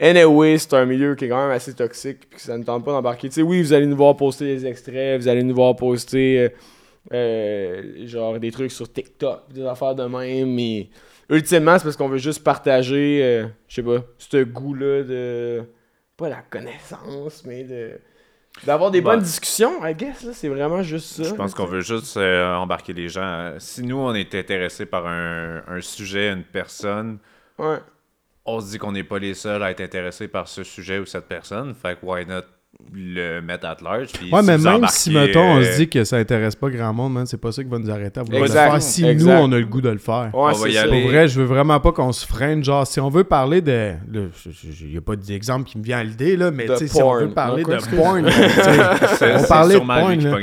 [0.00, 2.92] Anyway, c'est un milieu qui est quand même assez toxique puis ça ne tente pas
[2.92, 3.28] d'embarquer.
[3.28, 6.40] Tu sais, oui, vous allez nous voir poster des extraits, vous allez nous voir poster
[6.40, 6.48] euh,
[7.12, 10.88] euh, genre des trucs sur TikTok, des affaires de même, mais
[11.28, 15.62] ultimement, c'est parce qu'on veut juste partager, je sais pas, ce goût-là de.
[16.16, 17.92] pas la connaissance, mais de.
[18.62, 19.14] D'avoir des Bah.
[19.16, 21.22] bonnes discussions, I guess, là, c'est vraiment juste ça.
[21.24, 23.54] Je pense qu'on veut juste euh, embarquer les gens.
[23.58, 27.18] Si nous, on est intéressé par un, un sujet, une personne,
[27.58, 27.78] Ouais.
[28.46, 31.04] on se dit qu'on n'est pas les seuls à être intéressés par ce sujet ou
[31.06, 31.74] cette personne.
[31.74, 32.42] Fait que why not
[32.96, 34.08] le mettre at large.
[34.12, 36.54] puis Ouais, si mais même embarquez, si, mettons, on euh, se dit que ça intéresse
[36.54, 38.70] pas grand monde, man, c'est pas ça qui va nous arrêter à vouloir Exact, le
[38.70, 39.24] faire si exact.
[39.26, 40.30] nous, on a le goût de le faire.
[40.32, 40.82] Ouais, On va c'est y ça.
[40.82, 41.02] aller.
[41.02, 42.62] Pour vrai, je veux vraiment pas qu'on se freine.
[42.62, 43.92] Genre, si on veut parler de.
[44.14, 46.86] Il n'y a pas d'exemple qui me vient à l'idée, là, mais De tu sais,
[46.86, 50.40] si on veut parler Non, de porn, on parlait de sûrement lui porn.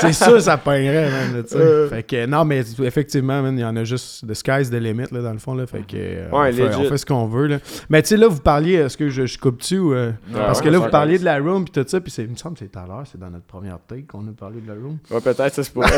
[0.00, 1.42] C'est sûr, ça pognerait, man, là.
[1.58, 1.88] Euh.
[1.88, 4.26] Fait que, non, mais effectivement, il y en a juste.
[4.28, 5.66] The sky's the limit, là, dans le fond, là.
[5.66, 5.94] Fait que.
[5.96, 6.76] euh, on, fait, legit.
[6.78, 7.58] on fait ce qu'on veut, là.
[7.88, 8.74] Mais tu sais, là, vous parliez.
[8.74, 9.94] Est-ce que je, je coupe dessus ou.
[9.94, 12.22] euh, parce ouais, que là, vous parliez de la room, puis tout ça, puis c'est-
[12.24, 14.32] il me semble que c'est tout à l'heure, c'est dans notre première take qu'on a
[14.38, 14.98] parlé de la room.
[15.10, 15.88] Ouais, peut-être, ça se pourrait.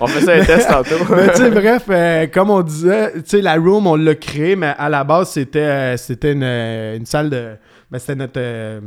[0.00, 1.04] on fait ça un test tantôt.
[1.14, 4.56] Mais tu sais, bref, euh, comme on disait, tu sais, la room, on l'a créé,
[4.56, 7.54] mais à la base, c'était euh, c'était une, euh, une salle de.
[7.90, 8.80] Ben, c'était notre, euh,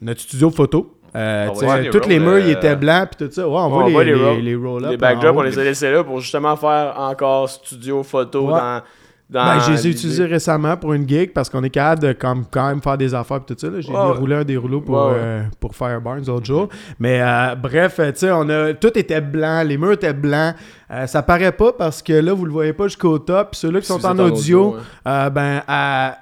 [0.00, 0.98] notre studio photo.
[1.16, 3.48] Euh, voit sais, les murs, ils étaient blancs, puis tout ça.
[3.48, 6.02] Ouais, on, Ouais, voit on les, les les, les backdrops, on les a laissés là
[6.02, 8.52] pour justement faire encore studio photo Ouais.
[8.58, 8.82] dans.
[9.30, 12.44] Ben, je les ai utilisés récemment pour une gig parce qu'on est capable de comme,
[12.50, 13.68] quand même faire des affaires et tout ça.
[13.80, 15.12] J'ai déroulé un des rouleaux pour, ouais.
[15.16, 16.68] euh, pour Fireburns l'autre jour.
[17.00, 20.54] Mais euh, bref, tu sais, on a tout était blanc, les murs étaient blancs.
[20.90, 23.52] Euh, ça paraît pas parce que là, vous le voyez pas jusqu'au top.
[23.52, 24.80] Puis ceux-là qui Si sont en audio, audio, ouais.
[25.08, 26.18] euh, ben, à-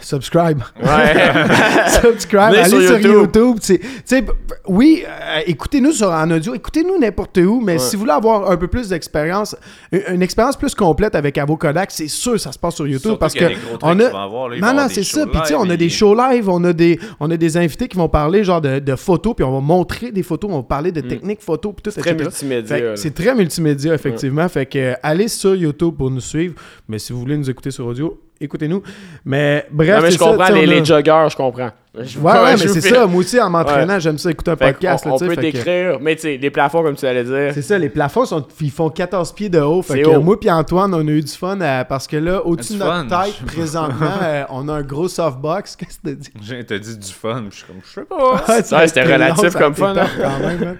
[0.00, 0.60] subscribe.
[0.82, 1.14] Ouais.
[2.02, 3.34] subscribe, allez sur sur YouTube.
[3.34, 3.58] YouTube.
[4.08, 4.30] B- b-
[4.68, 7.78] oui, euh, écoutez-nous sur en audio, écoutez-nous n'importe où, mais Ouais.
[7.78, 9.56] si vous voulez avoir un peu plus d'expérience,
[9.92, 13.02] une, une expérience plus complète avec Avo Kodak, c'est sûr ça se passe sur YouTube
[13.02, 13.44] Surtout parce que
[13.82, 14.56] on a avoir, là.
[14.58, 16.98] Non non c'est shows ça puis tu on a des shows live on a des
[17.20, 20.12] on a des invités qui vont parler genre de, de photos puis on va montrer
[20.12, 22.96] des photos on va parler de techniques photos puis tout C'est très multimédia.
[22.96, 24.48] C'est très multimédia, effectivement.
[24.48, 26.54] Fait que euh, allez sur YouTube pour nous suivre.
[26.88, 28.82] Mais si vous voulez nous écouter sur audio, écoutez-nous.
[29.24, 31.70] Mais bref, Non, mais je ça, comprends, les, a- les joggers, je comprends.
[31.96, 33.06] Je- Ouais, ouais, mais c'est ça.
[33.06, 35.04] Moi aussi, en m'entraînant, j'aime ça écouter un Fait podcast.
[35.06, 37.52] là, on, sais, peut que- t'écrire, mais tu sais, les plafonds, comme tu allais dire.
[37.54, 39.80] C'est ça, les plafonds, sont, ils font 14 pieds de haut.
[39.80, 40.20] Fait que haut.
[40.20, 43.08] moi puis Antoine, on a eu du fun euh, parce que là, au-dessus de notre
[43.08, 43.24] fun.
[43.24, 45.76] tête, présentement, euh, on a un gros softbox.
[45.76, 46.30] Qu'est-ce que tu dis?
[46.42, 48.86] J'ai t'as dit du fun, je suis comme, je sais pas.
[48.88, 50.06] C'était relatif comme fun, hein.
[50.20, 50.76] quand même, man.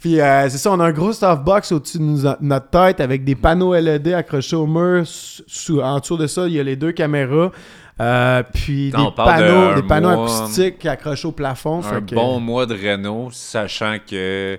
[0.00, 3.22] Puis euh, c'est ça, on a un gros softbox au-dessus de nous- notre tête avec
[3.22, 5.02] des panneaux LED accrochés au mur.
[5.06, 7.50] Sous, en dessous de ça, il y a les deux caméras.
[8.00, 11.80] Euh, puis des panneaux, des panneaux mois, acoustiques accrochés au plafond.
[11.80, 14.58] Un fait que- bon mois de Renault, sachant que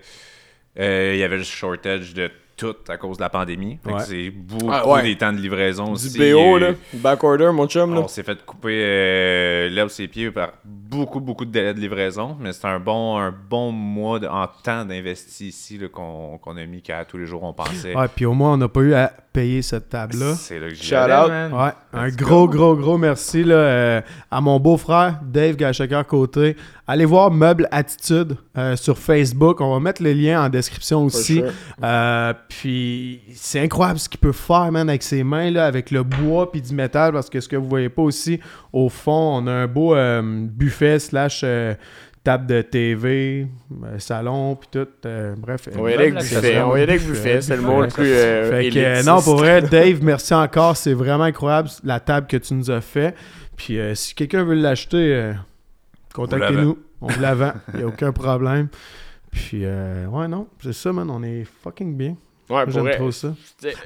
[0.80, 3.80] euh, il y avait le shortage de tout à cause de la pandémie.
[3.84, 4.04] Fait que Ouais.
[4.06, 5.02] c'est beaucoup Ah, ouais.
[5.02, 6.16] des temps de livraison Du aussi.
[6.20, 6.68] BO, Euh, là.
[6.94, 8.02] Backorder, mon chum, là.
[8.02, 10.52] On s'est fait couper euh, l'herbe ses pieds par
[10.92, 14.46] beaucoup, beaucoup de délais de livraison, mais c'est un bon, un bon mois de- en
[14.64, 17.96] temps d'investi ici qu'on qu'on a mis qu'à tous les jours on pensait.
[17.96, 20.36] Ouais, puis au moins, on n'a pas eu à payer cette table-là.
[20.36, 21.30] C'est là que Shout out.
[21.30, 21.54] man.
[21.54, 22.58] Ouais, un gros, go.
[22.58, 26.58] gros, gros merci là, euh, à mon beau-frère, Dave Gachaker Côté.
[26.88, 29.62] Allez voir Meuble Attitude euh, sur Facebook.
[29.62, 31.36] On va mettre le lien en description aussi.
[31.36, 31.46] sure.
[31.82, 36.04] Euh, puis c'est incroyable ce qu'il peut faire, man, avec ses mains, là, avec le
[36.04, 38.42] bois puis du métal, parce que ce que vous voyez pas aussi,
[38.74, 40.22] au fond, on a un beau euh,
[40.82, 41.74] buffet slash euh,
[42.24, 43.48] table de TV,
[43.84, 44.88] euh, salon, puis tout.
[45.06, 45.70] euh, bref.
[45.78, 46.62] On y avec buffet.
[46.62, 47.42] On va y aller avec buffet.
[47.42, 48.04] C'est le mot le plus.
[48.08, 49.08] euh, Fait que, euh, élitiste.
[49.08, 50.76] non, pour vrai, Dave, merci encore.
[50.78, 53.16] C'est vraiment incroyable la table que tu nous as fait.
[53.56, 55.34] Puis euh, si quelqu'un veut l'acheter, euh,
[56.14, 56.78] contactez-nous.
[57.02, 57.54] On vous la vend.
[57.74, 58.68] Il n'y a aucun problème.
[59.32, 61.10] Puis, euh, ouais, non, c'est ça, man.
[61.10, 62.16] On est fucking bien.
[62.52, 62.96] Ouais, J'aime vrai.
[62.98, 63.34] trop ça.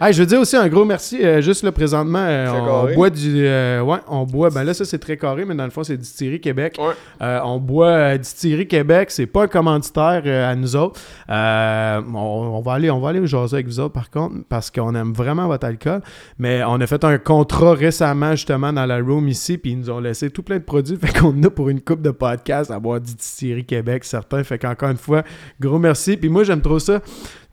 [0.02, 1.24] Hey, je veux dire aussi un gros merci.
[1.24, 3.46] euh, juste là, présentement, euh, on, boit du.
[3.46, 4.50] euh, ouais, on boit.
[4.50, 6.78] Ben là, ça, c'est très carré, mais dans le fond, c'est Distillerie Québec.
[6.80, 6.94] Ouais.
[7.22, 9.12] Euh, on boit euh, Distillerie Québec.
[9.12, 11.00] C'est pas un commanditaire euh, à nous autres.
[11.30, 12.18] Euh, on,
[12.58, 15.14] on va aller, on va aller jaser avec vous autres, par contre, parce qu'on aime
[15.14, 16.02] vraiment votre alcool.
[16.40, 19.90] Mais on a fait un contrat récemment, justement, dans la room ici, puis ils nous
[19.92, 20.98] ont laissé tout plein de produits.
[21.02, 24.44] Fait qu'on a pour une coupe de podcast à boire du Distillerie Québec, certains.
[24.44, 25.24] Fait qu'encore une fois,
[25.60, 26.18] gros merci.
[26.18, 27.00] Puis moi, j'aime trop ça.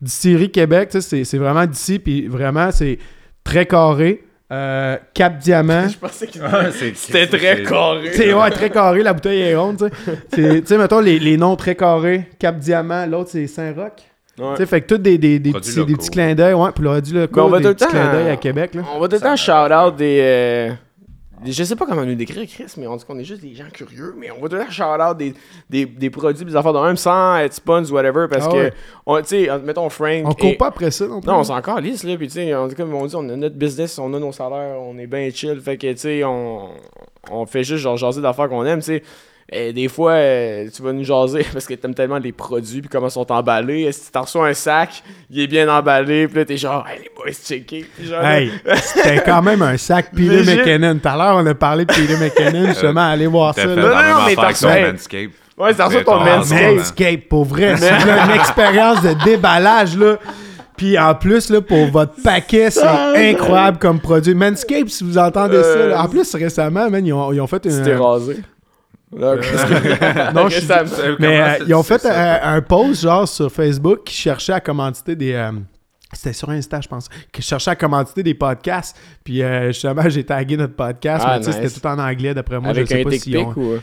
[0.03, 2.99] Distillerie Québec, c'est c'est vraiment d'ici, puis vraiment, c'est
[3.45, 4.25] très carré.
[4.53, 5.89] Euh, Cap Diamant.
[5.93, 6.33] Je pensais que
[6.73, 8.11] c'est- c'était très carré.
[8.13, 9.89] C'est ouais, très carré, la bouteille est ronde,
[10.33, 10.77] tu sais.
[10.77, 12.29] Mettons les, les noms très carrés.
[12.39, 13.93] Cap Diamant, l'autre c'est Saint-Roch.
[14.39, 14.67] Ouais.
[14.67, 17.41] Fait que tous des, des, des, petits, des petits clins d'œil, ouais, puis le Mais
[17.41, 18.83] on va des petits clins d'œil à Québec, là.
[18.95, 20.75] On va tout le temps shout-out des, euh, des-
[21.45, 23.69] Je sais pas comment nous décrire, Chris, mais on dit qu'on est juste des gens
[23.73, 25.35] curieux, mais on va temps shout-out des,
[25.69, 28.57] des, des produits, des affaires de même sans être sponsor ou whatever, parce Ah que,
[28.57, 28.73] ouais.
[29.07, 30.23] on- tu sais, mettons Frank.
[30.27, 31.29] On court pas après ça non plus.
[31.31, 32.17] Non, on s'en calisse, là.
[32.17, 34.33] Puis, tu sais, on dit, comme on dit, on a notre business, on a nos
[34.33, 35.61] salaires, on est bien chill.
[35.61, 36.69] Fait que, tu sais, on,
[37.31, 39.03] on fait juste, genre, jaser d'affaires qu'on aime, tu sais.
[39.55, 42.89] Et des fois, euh, tu vas nous jaser parce que t'aimes tellement les produits puis
[42.89, 43.93] comment ils sont emballés.
[43.93, 47.11] Si t'as reçu un sac, il est bien emballé, puis là, t'es genre, hey, les
[47.15, 47.85] boys, checker.
[48.03, 50.43] Genre, Hey, c'était quand même un sac Peter.
[50.43, 50.99] McKinnon.
[50.99, 53.63] Tout à l'heure, on a parlé de Peter McKinnon, justement, allez voir ça.
[53.63, 53.83] fait là.
[53.83, 55.31] la Non, mais t'as Manscape.
[55.59, 56.77] Ouais, t'as reçu ton ton Manscaped.
[56.77, 57.77] Manscape, pour vrai.
[57.77, 60.17] C'est une expérience de déballage, là.
[60.77, 62.83] Puis en plus, là, pour votre paquet, c'est
[63.31, 64.35] incroyable comme produit.
[64.35, 65.87] Manscape, si vous entendez ça.
[65.89, 66.03] là.
[66.03, 67.71] En plus, récemment, man, ils, ont, ils ont fait une.
[67.73, 68.39] C'était rasé.
[69.13, 70.69] Que- Non, je suis-.
[71.19, 75.15] Mais euh, ils ont fait un, un post genre sur Facebook qui cherchait à commanditer
[75.15, 75.33] des.
[75.35, 75.53] euh,
[76.15, 77.09] c'était sur Insta, je pense.
[77.33, 78.97] Qui cherchait à commanditer des podcasts.
[79.25, 81.25] Puis euh, justement, j'ai tagué notre podcast.
[81.27, 81.55] Ah, mais nice.
[81.55, 82.71] c'était tout en anglais d'après moi.
[82.71, 83.51] Avec je sais un pas si on...
[83.59, 83.79] ou.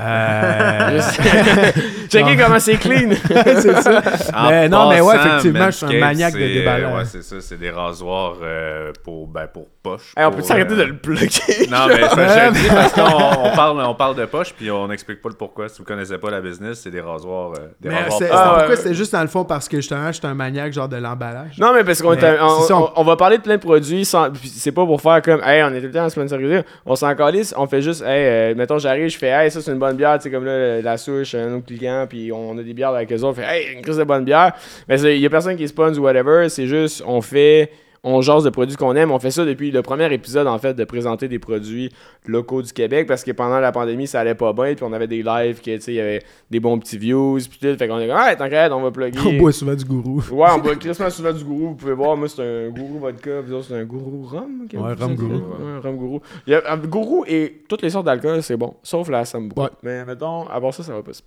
[0.00, 1.00] Euh,
[2.08, 3.10] Checker comment c'est clean.
[3.28, 4.02] c'est ça.
[4.34, 6.94] En Mais non, mais ouais, effectivement, je suis un maniaque de c'est- déballage.
[6.94, 10.12] Ouais, c'est ça, c'est des rasoirs euh, pour, ben, pour poche.
[10.16, 11.66] Hey, on peut s'arrêter euh, de le plugger.
[11.70, 14.70] Non, mais ça, je le dis parce qu'on on parle, on parle de poche, puis
[14.70, 15.68] on n'explique pas le pourquoi.
[15.68, 17.52] Si vous connaissez pas la business, c'est des rasoirs.
[17.58, 19.76] euh, des Mais rasoirs c'est- c'est Ah, pourquoi c'était juste dans le fond parce que
[19.76, 21.58] justement, je suis un maniaque genre de l'emballage.
[21.58, 23.56] Non, mais parce qu'on Mais est- on, c'est ça, on- on- va parler de plein
[23.56, 24.28] de produits sans.
[24.44, 26.60] C'est pas pour faire comme, hey, on est tout le temps sponsorisé.
[26.86, 29.70] On s'en calisse, on fait juste, hey, euh, mettons, j'arrive, je fais, hey, ça c'est
[29.72, 32.56] une bonne bonne bière, tu sais, comme là, la souche, un autre client, puis on
[32.58, 34.52] a des bières avec eux autres, fait, hey, une crise de bonne bière.
[34.88, 37.70] Mais il y a personne qui sponsor ou whatever, c'est juste, on fait
[38.04, 39.10] on jase de produits qu'on aime.
[39.10, 41.90] On fait ça depuis le premier épisode, en fait, de présenter des produits
[42.26, 44.74] locaux du Québec parce que pendant la pandémie, ça allait pas bien.
[44.74, 47.38] Puis on avait des lives, que, tu sais, il y avait des bons petits views.
[47.48, 47.76] Puis tout.
[47.76, 49.18] Fait qu'on est comme, ah, t'inquiète, on va plugger.
[49.26, 50.22] On boit souvent du gourou.
[50.30, 51.68] Ouais, on boit quasiment souvent du gourou.
[51.68, 53.42] Vous pouvez voir, moi, c'est un gourou vodka.
[53.44, 54.66] Puis c'est un gourou rhum.
[54.72, 55.34] Ouais, rhum gourou.
[55.34, 56.20] Ouais, un rhum gourou.
[56.46, 58.74] Il y a, un gourou et toutes les sortes d'alcool, c'est bon.
[58.82, 59.60] Sauf la sambo.
[59.60, 59.68] Ouais.
[59.82, 61.22] Mais mettons, à part ça, ça va pas se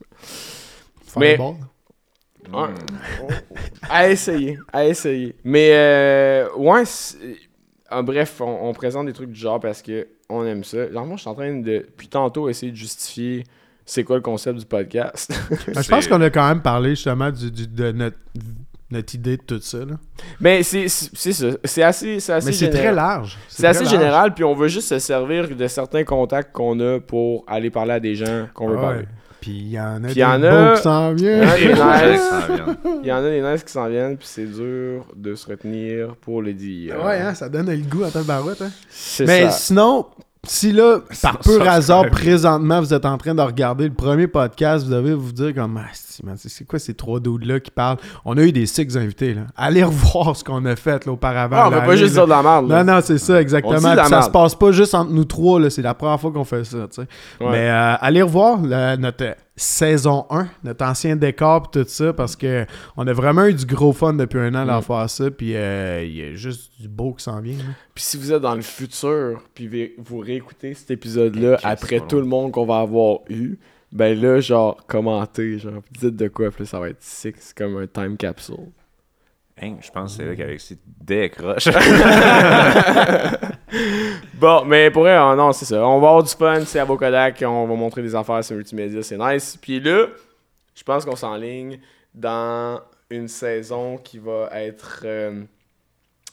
[1.18, 1.56] Mais- Mais-
[2.52, 2.68] Ouais.
[3.90, 5.36] à essayer, à essayer.
[5.44, 6.84] Mais euh, ouais,
[8.04, 10.92] bref, on, on présente des trucs du genre parce que on aime ça.
[10.92, 13.44] Genre moi, je suis en train de, depuis tantôt, essayer de justifier
[13.86, 15.32] c'est quoi le concept du podcast.
[15.74, 18.18] Ben, je pense qu'on a quand même parlé justement du, du- de notre,
[18.90, 19.80] notre idée de tout ça.
[19.80, 19.96] Là.
[20.40, 23.38] Mais c'est c'est- ça, c'est assez, c'est assez Mais c'est très large.
[23.50, 23.94] C'est assez large.
[23.94, 27.94] général, puis on veut juste se servir de certains contacts qu'on a pour aller parler
[27.94, 28.82] à des gens qu'on veut Ouais.
[28.82, 29.06] parler.
[29.42, 31.42] Puis il y en a Puis des y en beaux a- qui s'en viennent.
[31.42, 32.20] Les.
[33.02, 36.16] Il y en a des nice qui s'en viennent, puis c'est dur de se retenir
[36.18, 37.04] pour le dire.
[37.04, 38.62] Ouais, hein, ça donne le goût à ta barouette.
[38.62, 38.72] Hein.
[38.90, 39.52] C'est Mais ça.
[39.52, 40.06] sinon,
[40.48, 44.86] si là, par pur hasard, présentement, vous êtes en train de regarder le premier podcast,
[44.86, 45.92] vous devez vous dire comme, ah,
[46.36, 47.98] c'est quoi ces trois dudes-là qui parlent?
[48.26, 49.42] On a eu des six invités, là.
[49.56, 51.58] Allez revoir ce qu'on a fait là, auparavant.
[51.60, 52.26] Ah, on là, peut pas allez, juste là.
[52.26, 52.68] dire de la merde.
[52.68, 53.74] Non, non, c'est ça, exactement.
[53.76, 54.24] Puis ça merde.
[54.24, 55.70] se passe pas juste entre nous trois, là.
[55.70, 57.08] C'est la première fois qu'on fait ça, tu sais.
[57.40, 57.52] Ouais.
[57.52, 58.58] Mais euh, allez revoir
[58.98, 62.66] notre saison 1, notre ancien décor pis tout ça, parce que
[62.98, 64.82] on a vraiment eu du gros fun depuis un an à Mm.
[64.82, 67.58] faire ça, puis euh, il y a juste du beau qui s'en vient.
[67.94, 72.26] Puis si vous êtes dans le futur, puis vous réécoutez cet épisode-là après tout le
[72.26, 73.58] monde qu'on va avoir eu,
[73.92, 77.56] ben là, genre, commentez, genre, dites de quoi, puis là, ça va être sick, c'est
[77.58, 78.72] comme un time capsule.
[79.64, 81.68] Hein, je pense que c'est là qu'avec ses décroches.
[84.34, 85.86] Bon, mais pour vrai, ah non, c'est ça.
[85.86, 89.02] On va avoir du fun, c'est à Kodak, on va montrer des affaires sur multimédia,
[89.04, 89.58] c'est nice.
[89.62, 90.08] Puis là,
[90.76, 91.80] je pense qu'on s'enligne
[92.14, 95.04] dans une saison qui va être.
[95.06, 95.44] euh,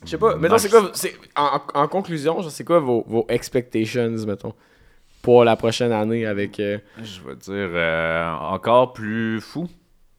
[0.05, 0.91] je sais pas, mettons, c'est quoi.
[1.37, 4.55] En, en conclusion, genre, c'est quoi vos, vos expectations, mettons,
[5.23, 6.59] pour la prochaine année avec.
[6.61, 9.69] euh, Je vais dire euh, encore plus fou.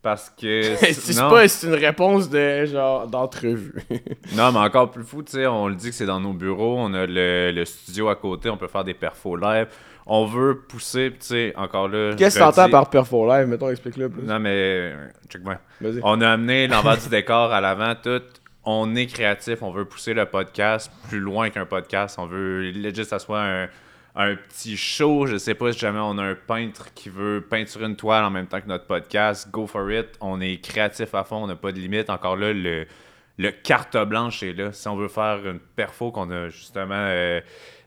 [0.01, 0.75] Parce que.
[0.93, 3.75] c'est pas c'est une réponse de genre d'entrevue.
[4.35, 6.77] non, mais encore plus fou, tu sais, on le dit que c'est dans nos bureaux,
[6.77, 9.67] on a le, le studio à côté, on peut faire des perfos live.
[10.11, 12.15] On veut pousser, tu sais, encore là.
[12.17, 14.23] Qu'est-ce que t'entends par Perfo Live, mettons, explique-le plus.
[14.23, 14.91] Non, mais.
[15.29, 15.57] Check-moi.
[15.79, 15.99] Vas-y.
[16.01, 18.23] On a amené l'envers du décor à l'avant, tout.
[18.65, 22.17] On est créatif, on veut pousser le podcast plus loin qu'un podcast.
[22.17, 23.67] On veut legit que ça soit un,
[24.19, 25.25] un petit show.
[25.25, 28.29] Je sais pas si jamais on a un peintre qui veut peinturer une toile en
[28.29, 29.49] même temps que notre podcast.
[29.49, 30.07] Go for it.
[30.19, 32.09] On est créatif à fond, on n'a pas de limite.
[32.09, 32.85] Encore là, le,
[33.37, 34.73] le carte blanche est là.
[34.73, 37.39] Si on veut faire une perfo, qu'on a justement euh,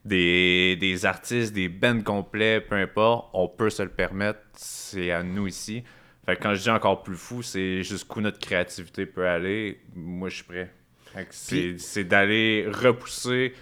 [0.06, 4.40] des, des artistes, des bands complets, peu importe, on peut se le permettre.
[4.54, 5.84] C'est à nous ici.
[6.24, 9.80] Fait que quand je dis encore plus fou, c'est jusqu'où notre créativité peut aller.
[9.94, 10.72] Moi, je suis prêt.
[11.30, 13.52] C'est d'aller repousser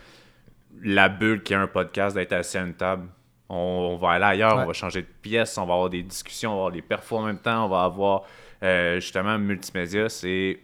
[0.82, 3.08] la bulle qui est un podcast, d'être assis à une table.
[3.48, 4.62] On, on va aller ailleurs, Ouais.
[4.62, 7.18] on va changer de pièce, on va avoir des discussions, on va avoir des perfos
[7.18, 8.22] en même temps, on va avoir
[8.62, 10.08] euh, justement multimédia.
[10.08, 10.60] C'est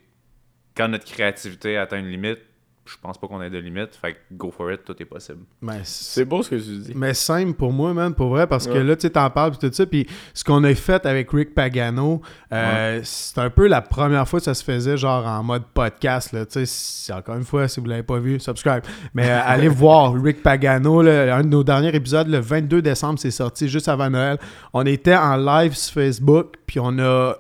[0.77, 2.39] quand notre créativité atteint une limite,
[2.87, 3.97] je pense pas qu'on ait de limite.
[4.01, 5.41] Fait que go for it, tout est possible.
[5.61, 6.93] Mais C'est beau ce que tu dis.
[6.95, 9.59] Mais simple pour moi, man, pour vrai, parce que là, tu sais, t'en parles pis
[9.59, 12.23] tout ça, puis ce qu'on a fait avec Rick Pagano,
[12.53, 16.33] euh, c'est un peu la première fois que ça se faisait, genre, en mode podcast,
[16.33, 18.83] là, tu sais, si- encore une fois, si vous l'avez pas vu, subscribe.
[19.15, 23.19] Mais euh, allez voir Rick Pagano, là, un de nos derniers épisodes, le 22 décembre,
[23.19, 24.39] c'est sorti juste avant Noël.
[24.73, 27.35] On était en live sur Facebook, puis on a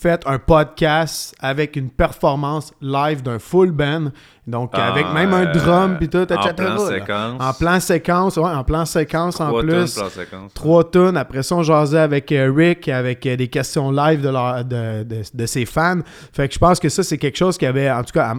[0.00, 4.12] fait un podcast avec une performance live d'un full band,
[4.46, 6.78] donc avec Ah, même un euh, drum, puis tout, en plan là.
[6.88, 7.42] séquence.
[7.42, 9.94] En plan séquence, ouais, en plan séquence en tonnes, plus.
[9.94, 10.54] plan séquence.
[10.54, 11.16] Trois tonnes.
[11.16, 15.02] Après ça, on jasait avec euh, Rick, avec euh, des questions live de, leur- de,
[15.02, 15.98] de, de ses fans.
[16.32, 18.34] Fait que je pense que ça, c'est quelque chose qui avait, en tout cas, à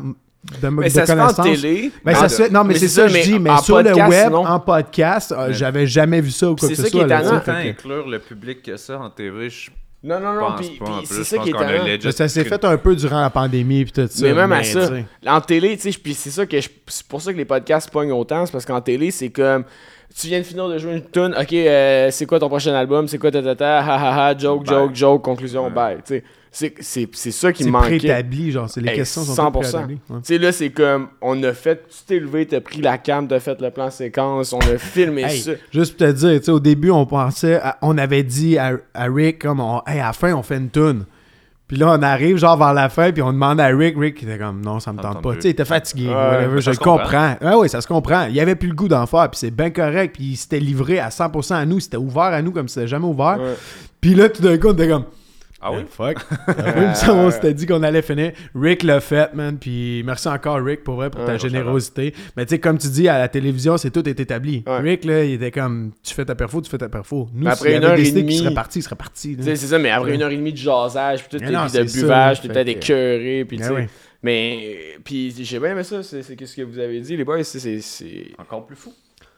[0.62, 1.62] de, Mais de ça se fait en connaissance.
[1.62, 1.92] télé.
[2.06, 3.40] Ben, ça Ah, se fait- non, mais, c'est ça, que je dis.
[3.40, 4.48] Mais sur le web, non?
[4.48, 6.96] en podcast, euh, Mais- j'avais jamais vu ça ou quoi C'est que ce ça qui
[6.98, 7.06] soit.
[7.06, 7.58] est là, tannant.
[7.60, 9.70] inclure le public que ça en TV, je
[10.02, 11.84] Non, non, non, puis c'est ça qui est tannant.
[11.84, 14.26] legit ça s'est fait un peu durant la pandémie puis tout ça.
[14.26, 14.90] Mais même à ça,
[15.28, 17.90] en télé, tu sais, puis c'est ça que je- c'est pour ça que les podcasts
[17.92, 19.66] pognent autant, c'est parce qu'en télé, c'est comme
[20.18, 23.08] tu viens de finir de jouer une tune, ok, euh, c'est quoi ton prochain album,
[23.10, 24.74] c'est quoi ta ta ta, ha ha ha, joke, Bye.
[24.74, 25.70] joke, joke, conclusion, Ouais.
[25.70, 26.24] bye, tu sais.
[26.52, 27.98] C'est- C'est c'est ça qui C'est me manquait.
[27.98, 29.52] préétabli, genre, c'est les Hey, questions sont 100%.
[29.52, 30.00] toutes préétablies.
[30.10, 30.18] ouais.
[30.22, 33.28] Tu sais, là, c'est comme, on a fait, tu t'es levé, t'as pris la cam,
[33.28, 35.52] t'as fait le plan séquence, on a filmé Hey, ça.
[35.72, 38.74] juste pour te dire, tu sais, au début, on pensait, à- on avait dit à,
[38.96, 41.06] à Rick, comme, on- Hey, à la fin, on fait une tune.
[41.68, 43.94] Puis là, on arrive genre vers la fin, puis on demande à Rick.
[43.96, 45.36] Rick il était comme non, ça me tente pas.
[45.36, 46.08] Tu sais, il était fatigué.
[46.08, 47.36] Ouais, whatever, je le comprends.
[47.40, 48.26] Ah oui, ça se comprend.
[48.26, 50.16] Il avait plus le goût d'en faire, puis c'est bien correct.
[50.16, 51.80] Puis il s'était livré à 100% à nous.
[51.80, 53.38] C'était ouvert à nous comme c'était jamais ouvert.
[53.40, 53.54] Ouais.
[54.02, 55.04] Puis là, tout d'un coup, on était comme
[55.62, 55.80] Ah oui?
[55.84, 56.18] Eh, fuck.
[56.48, 58.32] oui, il me semble on s'était dit qu'on allait finir.
[58.56, 59.58] Rick l'a fait, man.
[59.60, 62.14] Puis merci encore, Rick, pour vrai, pour ta Ouais, générosité.
[62.38, 64.64] Mais tu sais, comme tu dis, à la télévision, c'est tout est établi.
[64.66, 64.78] Ouais.
[64.80, 67.28] Rick, là, il était comme tu fais ta perfo, tu fais ta perfo.
[67.34, 69.36] Nous, Mais après une heure et décidé demie- serait parti, il serait parti.
[69.36, 70.16] Tu c'est ça, mais après Ouais.
[70.16, 73.58] une heure et demie de jasage, puis tout, puis de buvage, fait peut-être écœuré, puis
[73.58, 73.90] tu Mais sais.
[74.22, 77.80] Mais, puis j'ai bien aimé ça, c'est qu'est-ce que vous avez dit, les boys, c'est-
[78.38, 78.94] Encore plus fou.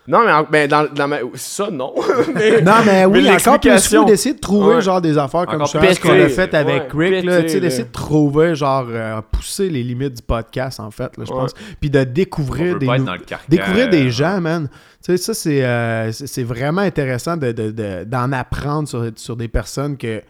[0.08, 1.18] Non, mais en- ben, dans, dans ma...
[1.36, 1.94] Ça, non.
[2.34, 4.82] mais, Non, mais oui, Mais encore plus fou d'essayer de trouver Ouais.
[4.82, 7.54] genre des affaires comme ça, ce qu'on a fait avec ouais, Rick, là, pété, tu
[7.54, 11.32] sais, d'essayer de trouver, genre, euh, pousser les limites du podcast, en fait, là, je
[11.32, 11.40] Ouais.
[11.42, 11.54] pense.
[11.80, 13.06] Puis de découvrir des nou-
[13.48, 14.68] découvrir des gens, man.
[15.06, 19.06] Tu sais, ça, c'est euh, c'est c'est vraiment intéressant de- de- de- d'en apprendre sur,
[19.16, 20.22] sur des personnes que.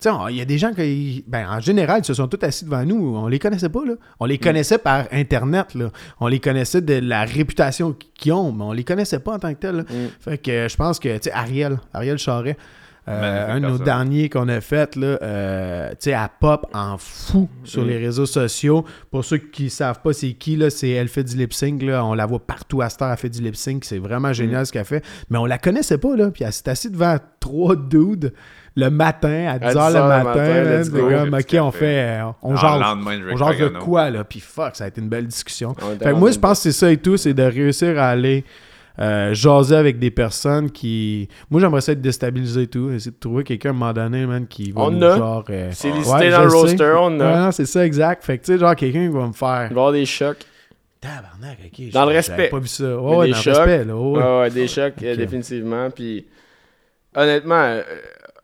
[0.00, 2.64] Sais, il y a des gens qui, ben, en général, ils se sont tous assis
[2.64, 3.16] devant nous.
[3.16, 3.94] On les connaissait pas, là.
[4.18, 5.90] On les connaissait par Internet, là.
[6.20, 9.52] On les connaissait de la réputation qu'ils ont, mais on les connaissait pas en tant
[9.52, 9.76] que tel.
[9.76, 9.84] Mm.
[10.20, 12.56] Fait que je pense que, tu sais, Ariel, Ariel Charret,
[13.10, 16.96] euh, un de nos derniers qu'on a fait, là, euh, tu sais, elle pop en
[16.98, 17.88] fou sur Mm.
[17.88, 18.84] les réseaux sociaux.
[19.10, 22.04] Pour ceux qui savent pas c'est qui, là, c'est elle fait du lip sync, là.
[22.04, 23.84] On la voit partout à Star, elle fait du lip sync.
[23.84, 25.04] C'est vraiment génial ce qu'elle fait.
[25.28, 26.30] Mais on la connaissait pas, là.
[26.30, 28.32] Puis elle s'est assise devant trois dudes
[28.76, 30.82] le matin, à 10h 10 le matin.
[30.84, 32.80] C'est comme, ok, on fait, euh, on jase.
[33.32, 34.22] On jase de quoi, là?
[34.24, 35.74] Puis fuck, ça a été une belle discussion.
[36.00, 38.44] Fait moi, je pense que c'est ça et tout, c'est de réussir à aller
[38.98, 41.28] euh, jaser avec des personnes qui.
[41.50, 42.90] Moi, j'aimerais ça être déstabilisé et tout.
[42.90, 45.16] Essayer de trouver quelqu'un à un moment donné, man, qui va On nous, a.
[45.16, 45.44] genre.
[45.50, 47.40] euh, C'est listé ouais, dans le roster, on Ouais, a.
[47.46, 48.24] non, c'est ça, exact.
[48.24, 49.68] Fait que, tu sais, genre, quelqu'un qui va me faire.
[49.70, 50.38] Il va avoir des chocs.
[51.00, 51.90] Tabarnak, ok.
[51.92, 52.48] Dans le respect.
[52.48, 52.98] pas vu ça.
[52.98, 53.56] Ouais, des dans le chocs.
[53.56, 53.96] respect, là.
[53.96, 55.88] ouais, des chocs, euh, définitivement.
[55.90, 56.26] Puis,
[57.16, 57.78] honnêtement,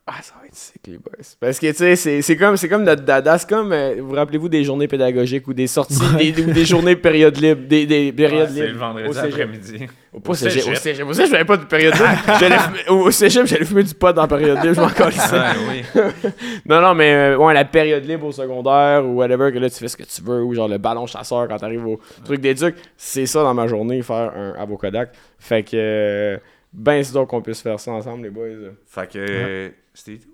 [0.08, 1.12] ah, ça va être sick, les boys.
[1.40, 3.36] Parce que, tu sais, c'est- c'est comme, c'est comme notre dada.
[3.38, 6.30] C'est comme, euh, vous rappelez-vous des journées pédagogiques ou des sorties, Ouais.
[6.30, 8.78] des, ou des journées de période libre, des, des périodes C'est le libres.
[8.78, 9.32] vendredi au cégep.
[9.32, 9.86] après-midi.
[10.24, 10.62] Au cégep.
[10.68, 11.06] Au cégep.
[11.08, 12.06] Au cégep, j'avais pas de période libre.
[12.40, 14.74] J'allais fumer- au cégep, j'allais fumer du pot dans la période libre.
[14.76, 15.22] Je m'en calissais.
[15.32, 15.82] Ah, oui.
[16.66, 19.76] Non, non, mais euh, ouais, la période libre au secondaire ou whatever, que là, tu
[19.78, 22.76] fais ce que tu veux, ou genre le ballon chasseur quand t'arrives au truc d'éduc,
[22.96, 25.10] c'est ça dans ma journée, faire un avocodac.
[25.38, 26.38] Fait que, euh,
[26.72, 28.46] ben, c'est donc qu'on puisse faire ça ensemble, les boys.
[28.86, 29.70] Fait que.
[29.96, 30.30] C'était tout.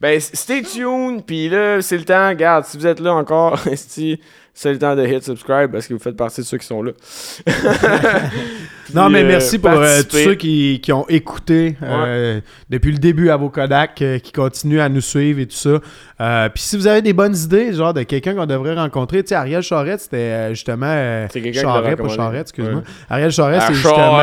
[0.00, 4.18] Ben, stay tuned, puis là, c'est le temps, regarde, si vous êtes là encore, c'est
[4.64, 6.92] le temps de hit subscribe parce que vous faites partie de ceux qui sont là.
[8.92, 12.98] Non, mais euh, merci pour euh, tous ceux qui, qui ont écouté euh, depuis le
[12.98, 16.48] début à vos Kodak, qui continuent à nous suivre et tout ça.
[16.50, 19.34] Puis si vous avez des bonnes idées, genre de quelqu'un qu'on devrait rencontrer, tu sais,
[19.34, 21.26] Ariel Charette, c'était justement.
[21.30, 22.08] C'est quelqu'un Charette, pas.
[22.08, 22.80] Charette, excuse-moi.
[22.80, 22.86] Ouais.
[23.08, 24.20] Ariel Charette, Ah, c'est justement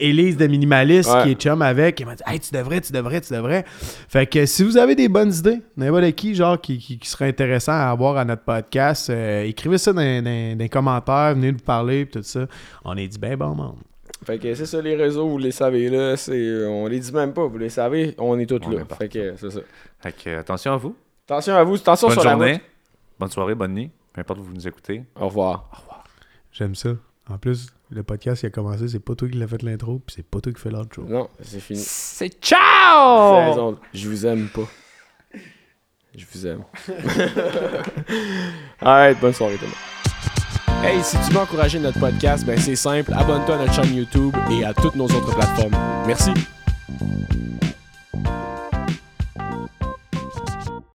[0.00, 1.22] Élise de Minimaliste Ouais.
[1.24, 3.64] qui est chum avec, qui m'a dit Hey, tu devrais, tu devrais, tu devrais.
[4.08, 7.28] Fait que si vous avez des bonnes idées, n'importe qui, genre, qui, qui, qui serait
[7.28, 11.52] intéressant à avoir à notre podcast, euh, écrivez ça dans, dans- dans les commentaires, venez
[11.52, 12.46] nous parler, tout ça.
[12.84, 13.76] On est dit ben bon monde.
[14.24, 17.12] Fait que c'est ça, les réseaux, vous les savez là, c'est, euh, on les dit
[17.12, 18.80] même pas, vous les savez, on est tous On là.
[18.82, 18.94] est.
[18.94, 19.60] Fait que c'est ça.
[20.00, 20.96] Fait que, attention à vous.
[21.26, 22.52] Attention à vous, attention Bonne sur la journée.
[22.54, 22.62] route.
[23.18, 23.90] Bonne soirée, bonne nuit.
[24.12, 25.02] Peu importe où vous nous écoutez.
[25.20, 25.68] Au revoir.
[26.52, 26.90] J'aime ça.
[27.28, 30.14] En plus, le podcast qui a commencé, c'est pas toi qui l'as fait l'intro, puis
[30.16, 31.02] c'est pas toi qui fais l'outro.
[31.02, 31.80] Non, c'est fini.
[31.80, 33.48] C'est ciao!
[33.50, 33.76] raison.
[33.92, 34.68] Je vous aime pas.
[36.16, 36.62] Je vous aime.
[38.80, 39.76] Alright, bonne soirée tout le monde.
[40.82, 44.34] Hey, si tu veux encourager notre podcast, ben c'est simple, abonne-toi à notre chaîne YouTube
[44.50, 45.76] et à toutes nos autres plateformes.
[46.06, 46.30] Merci.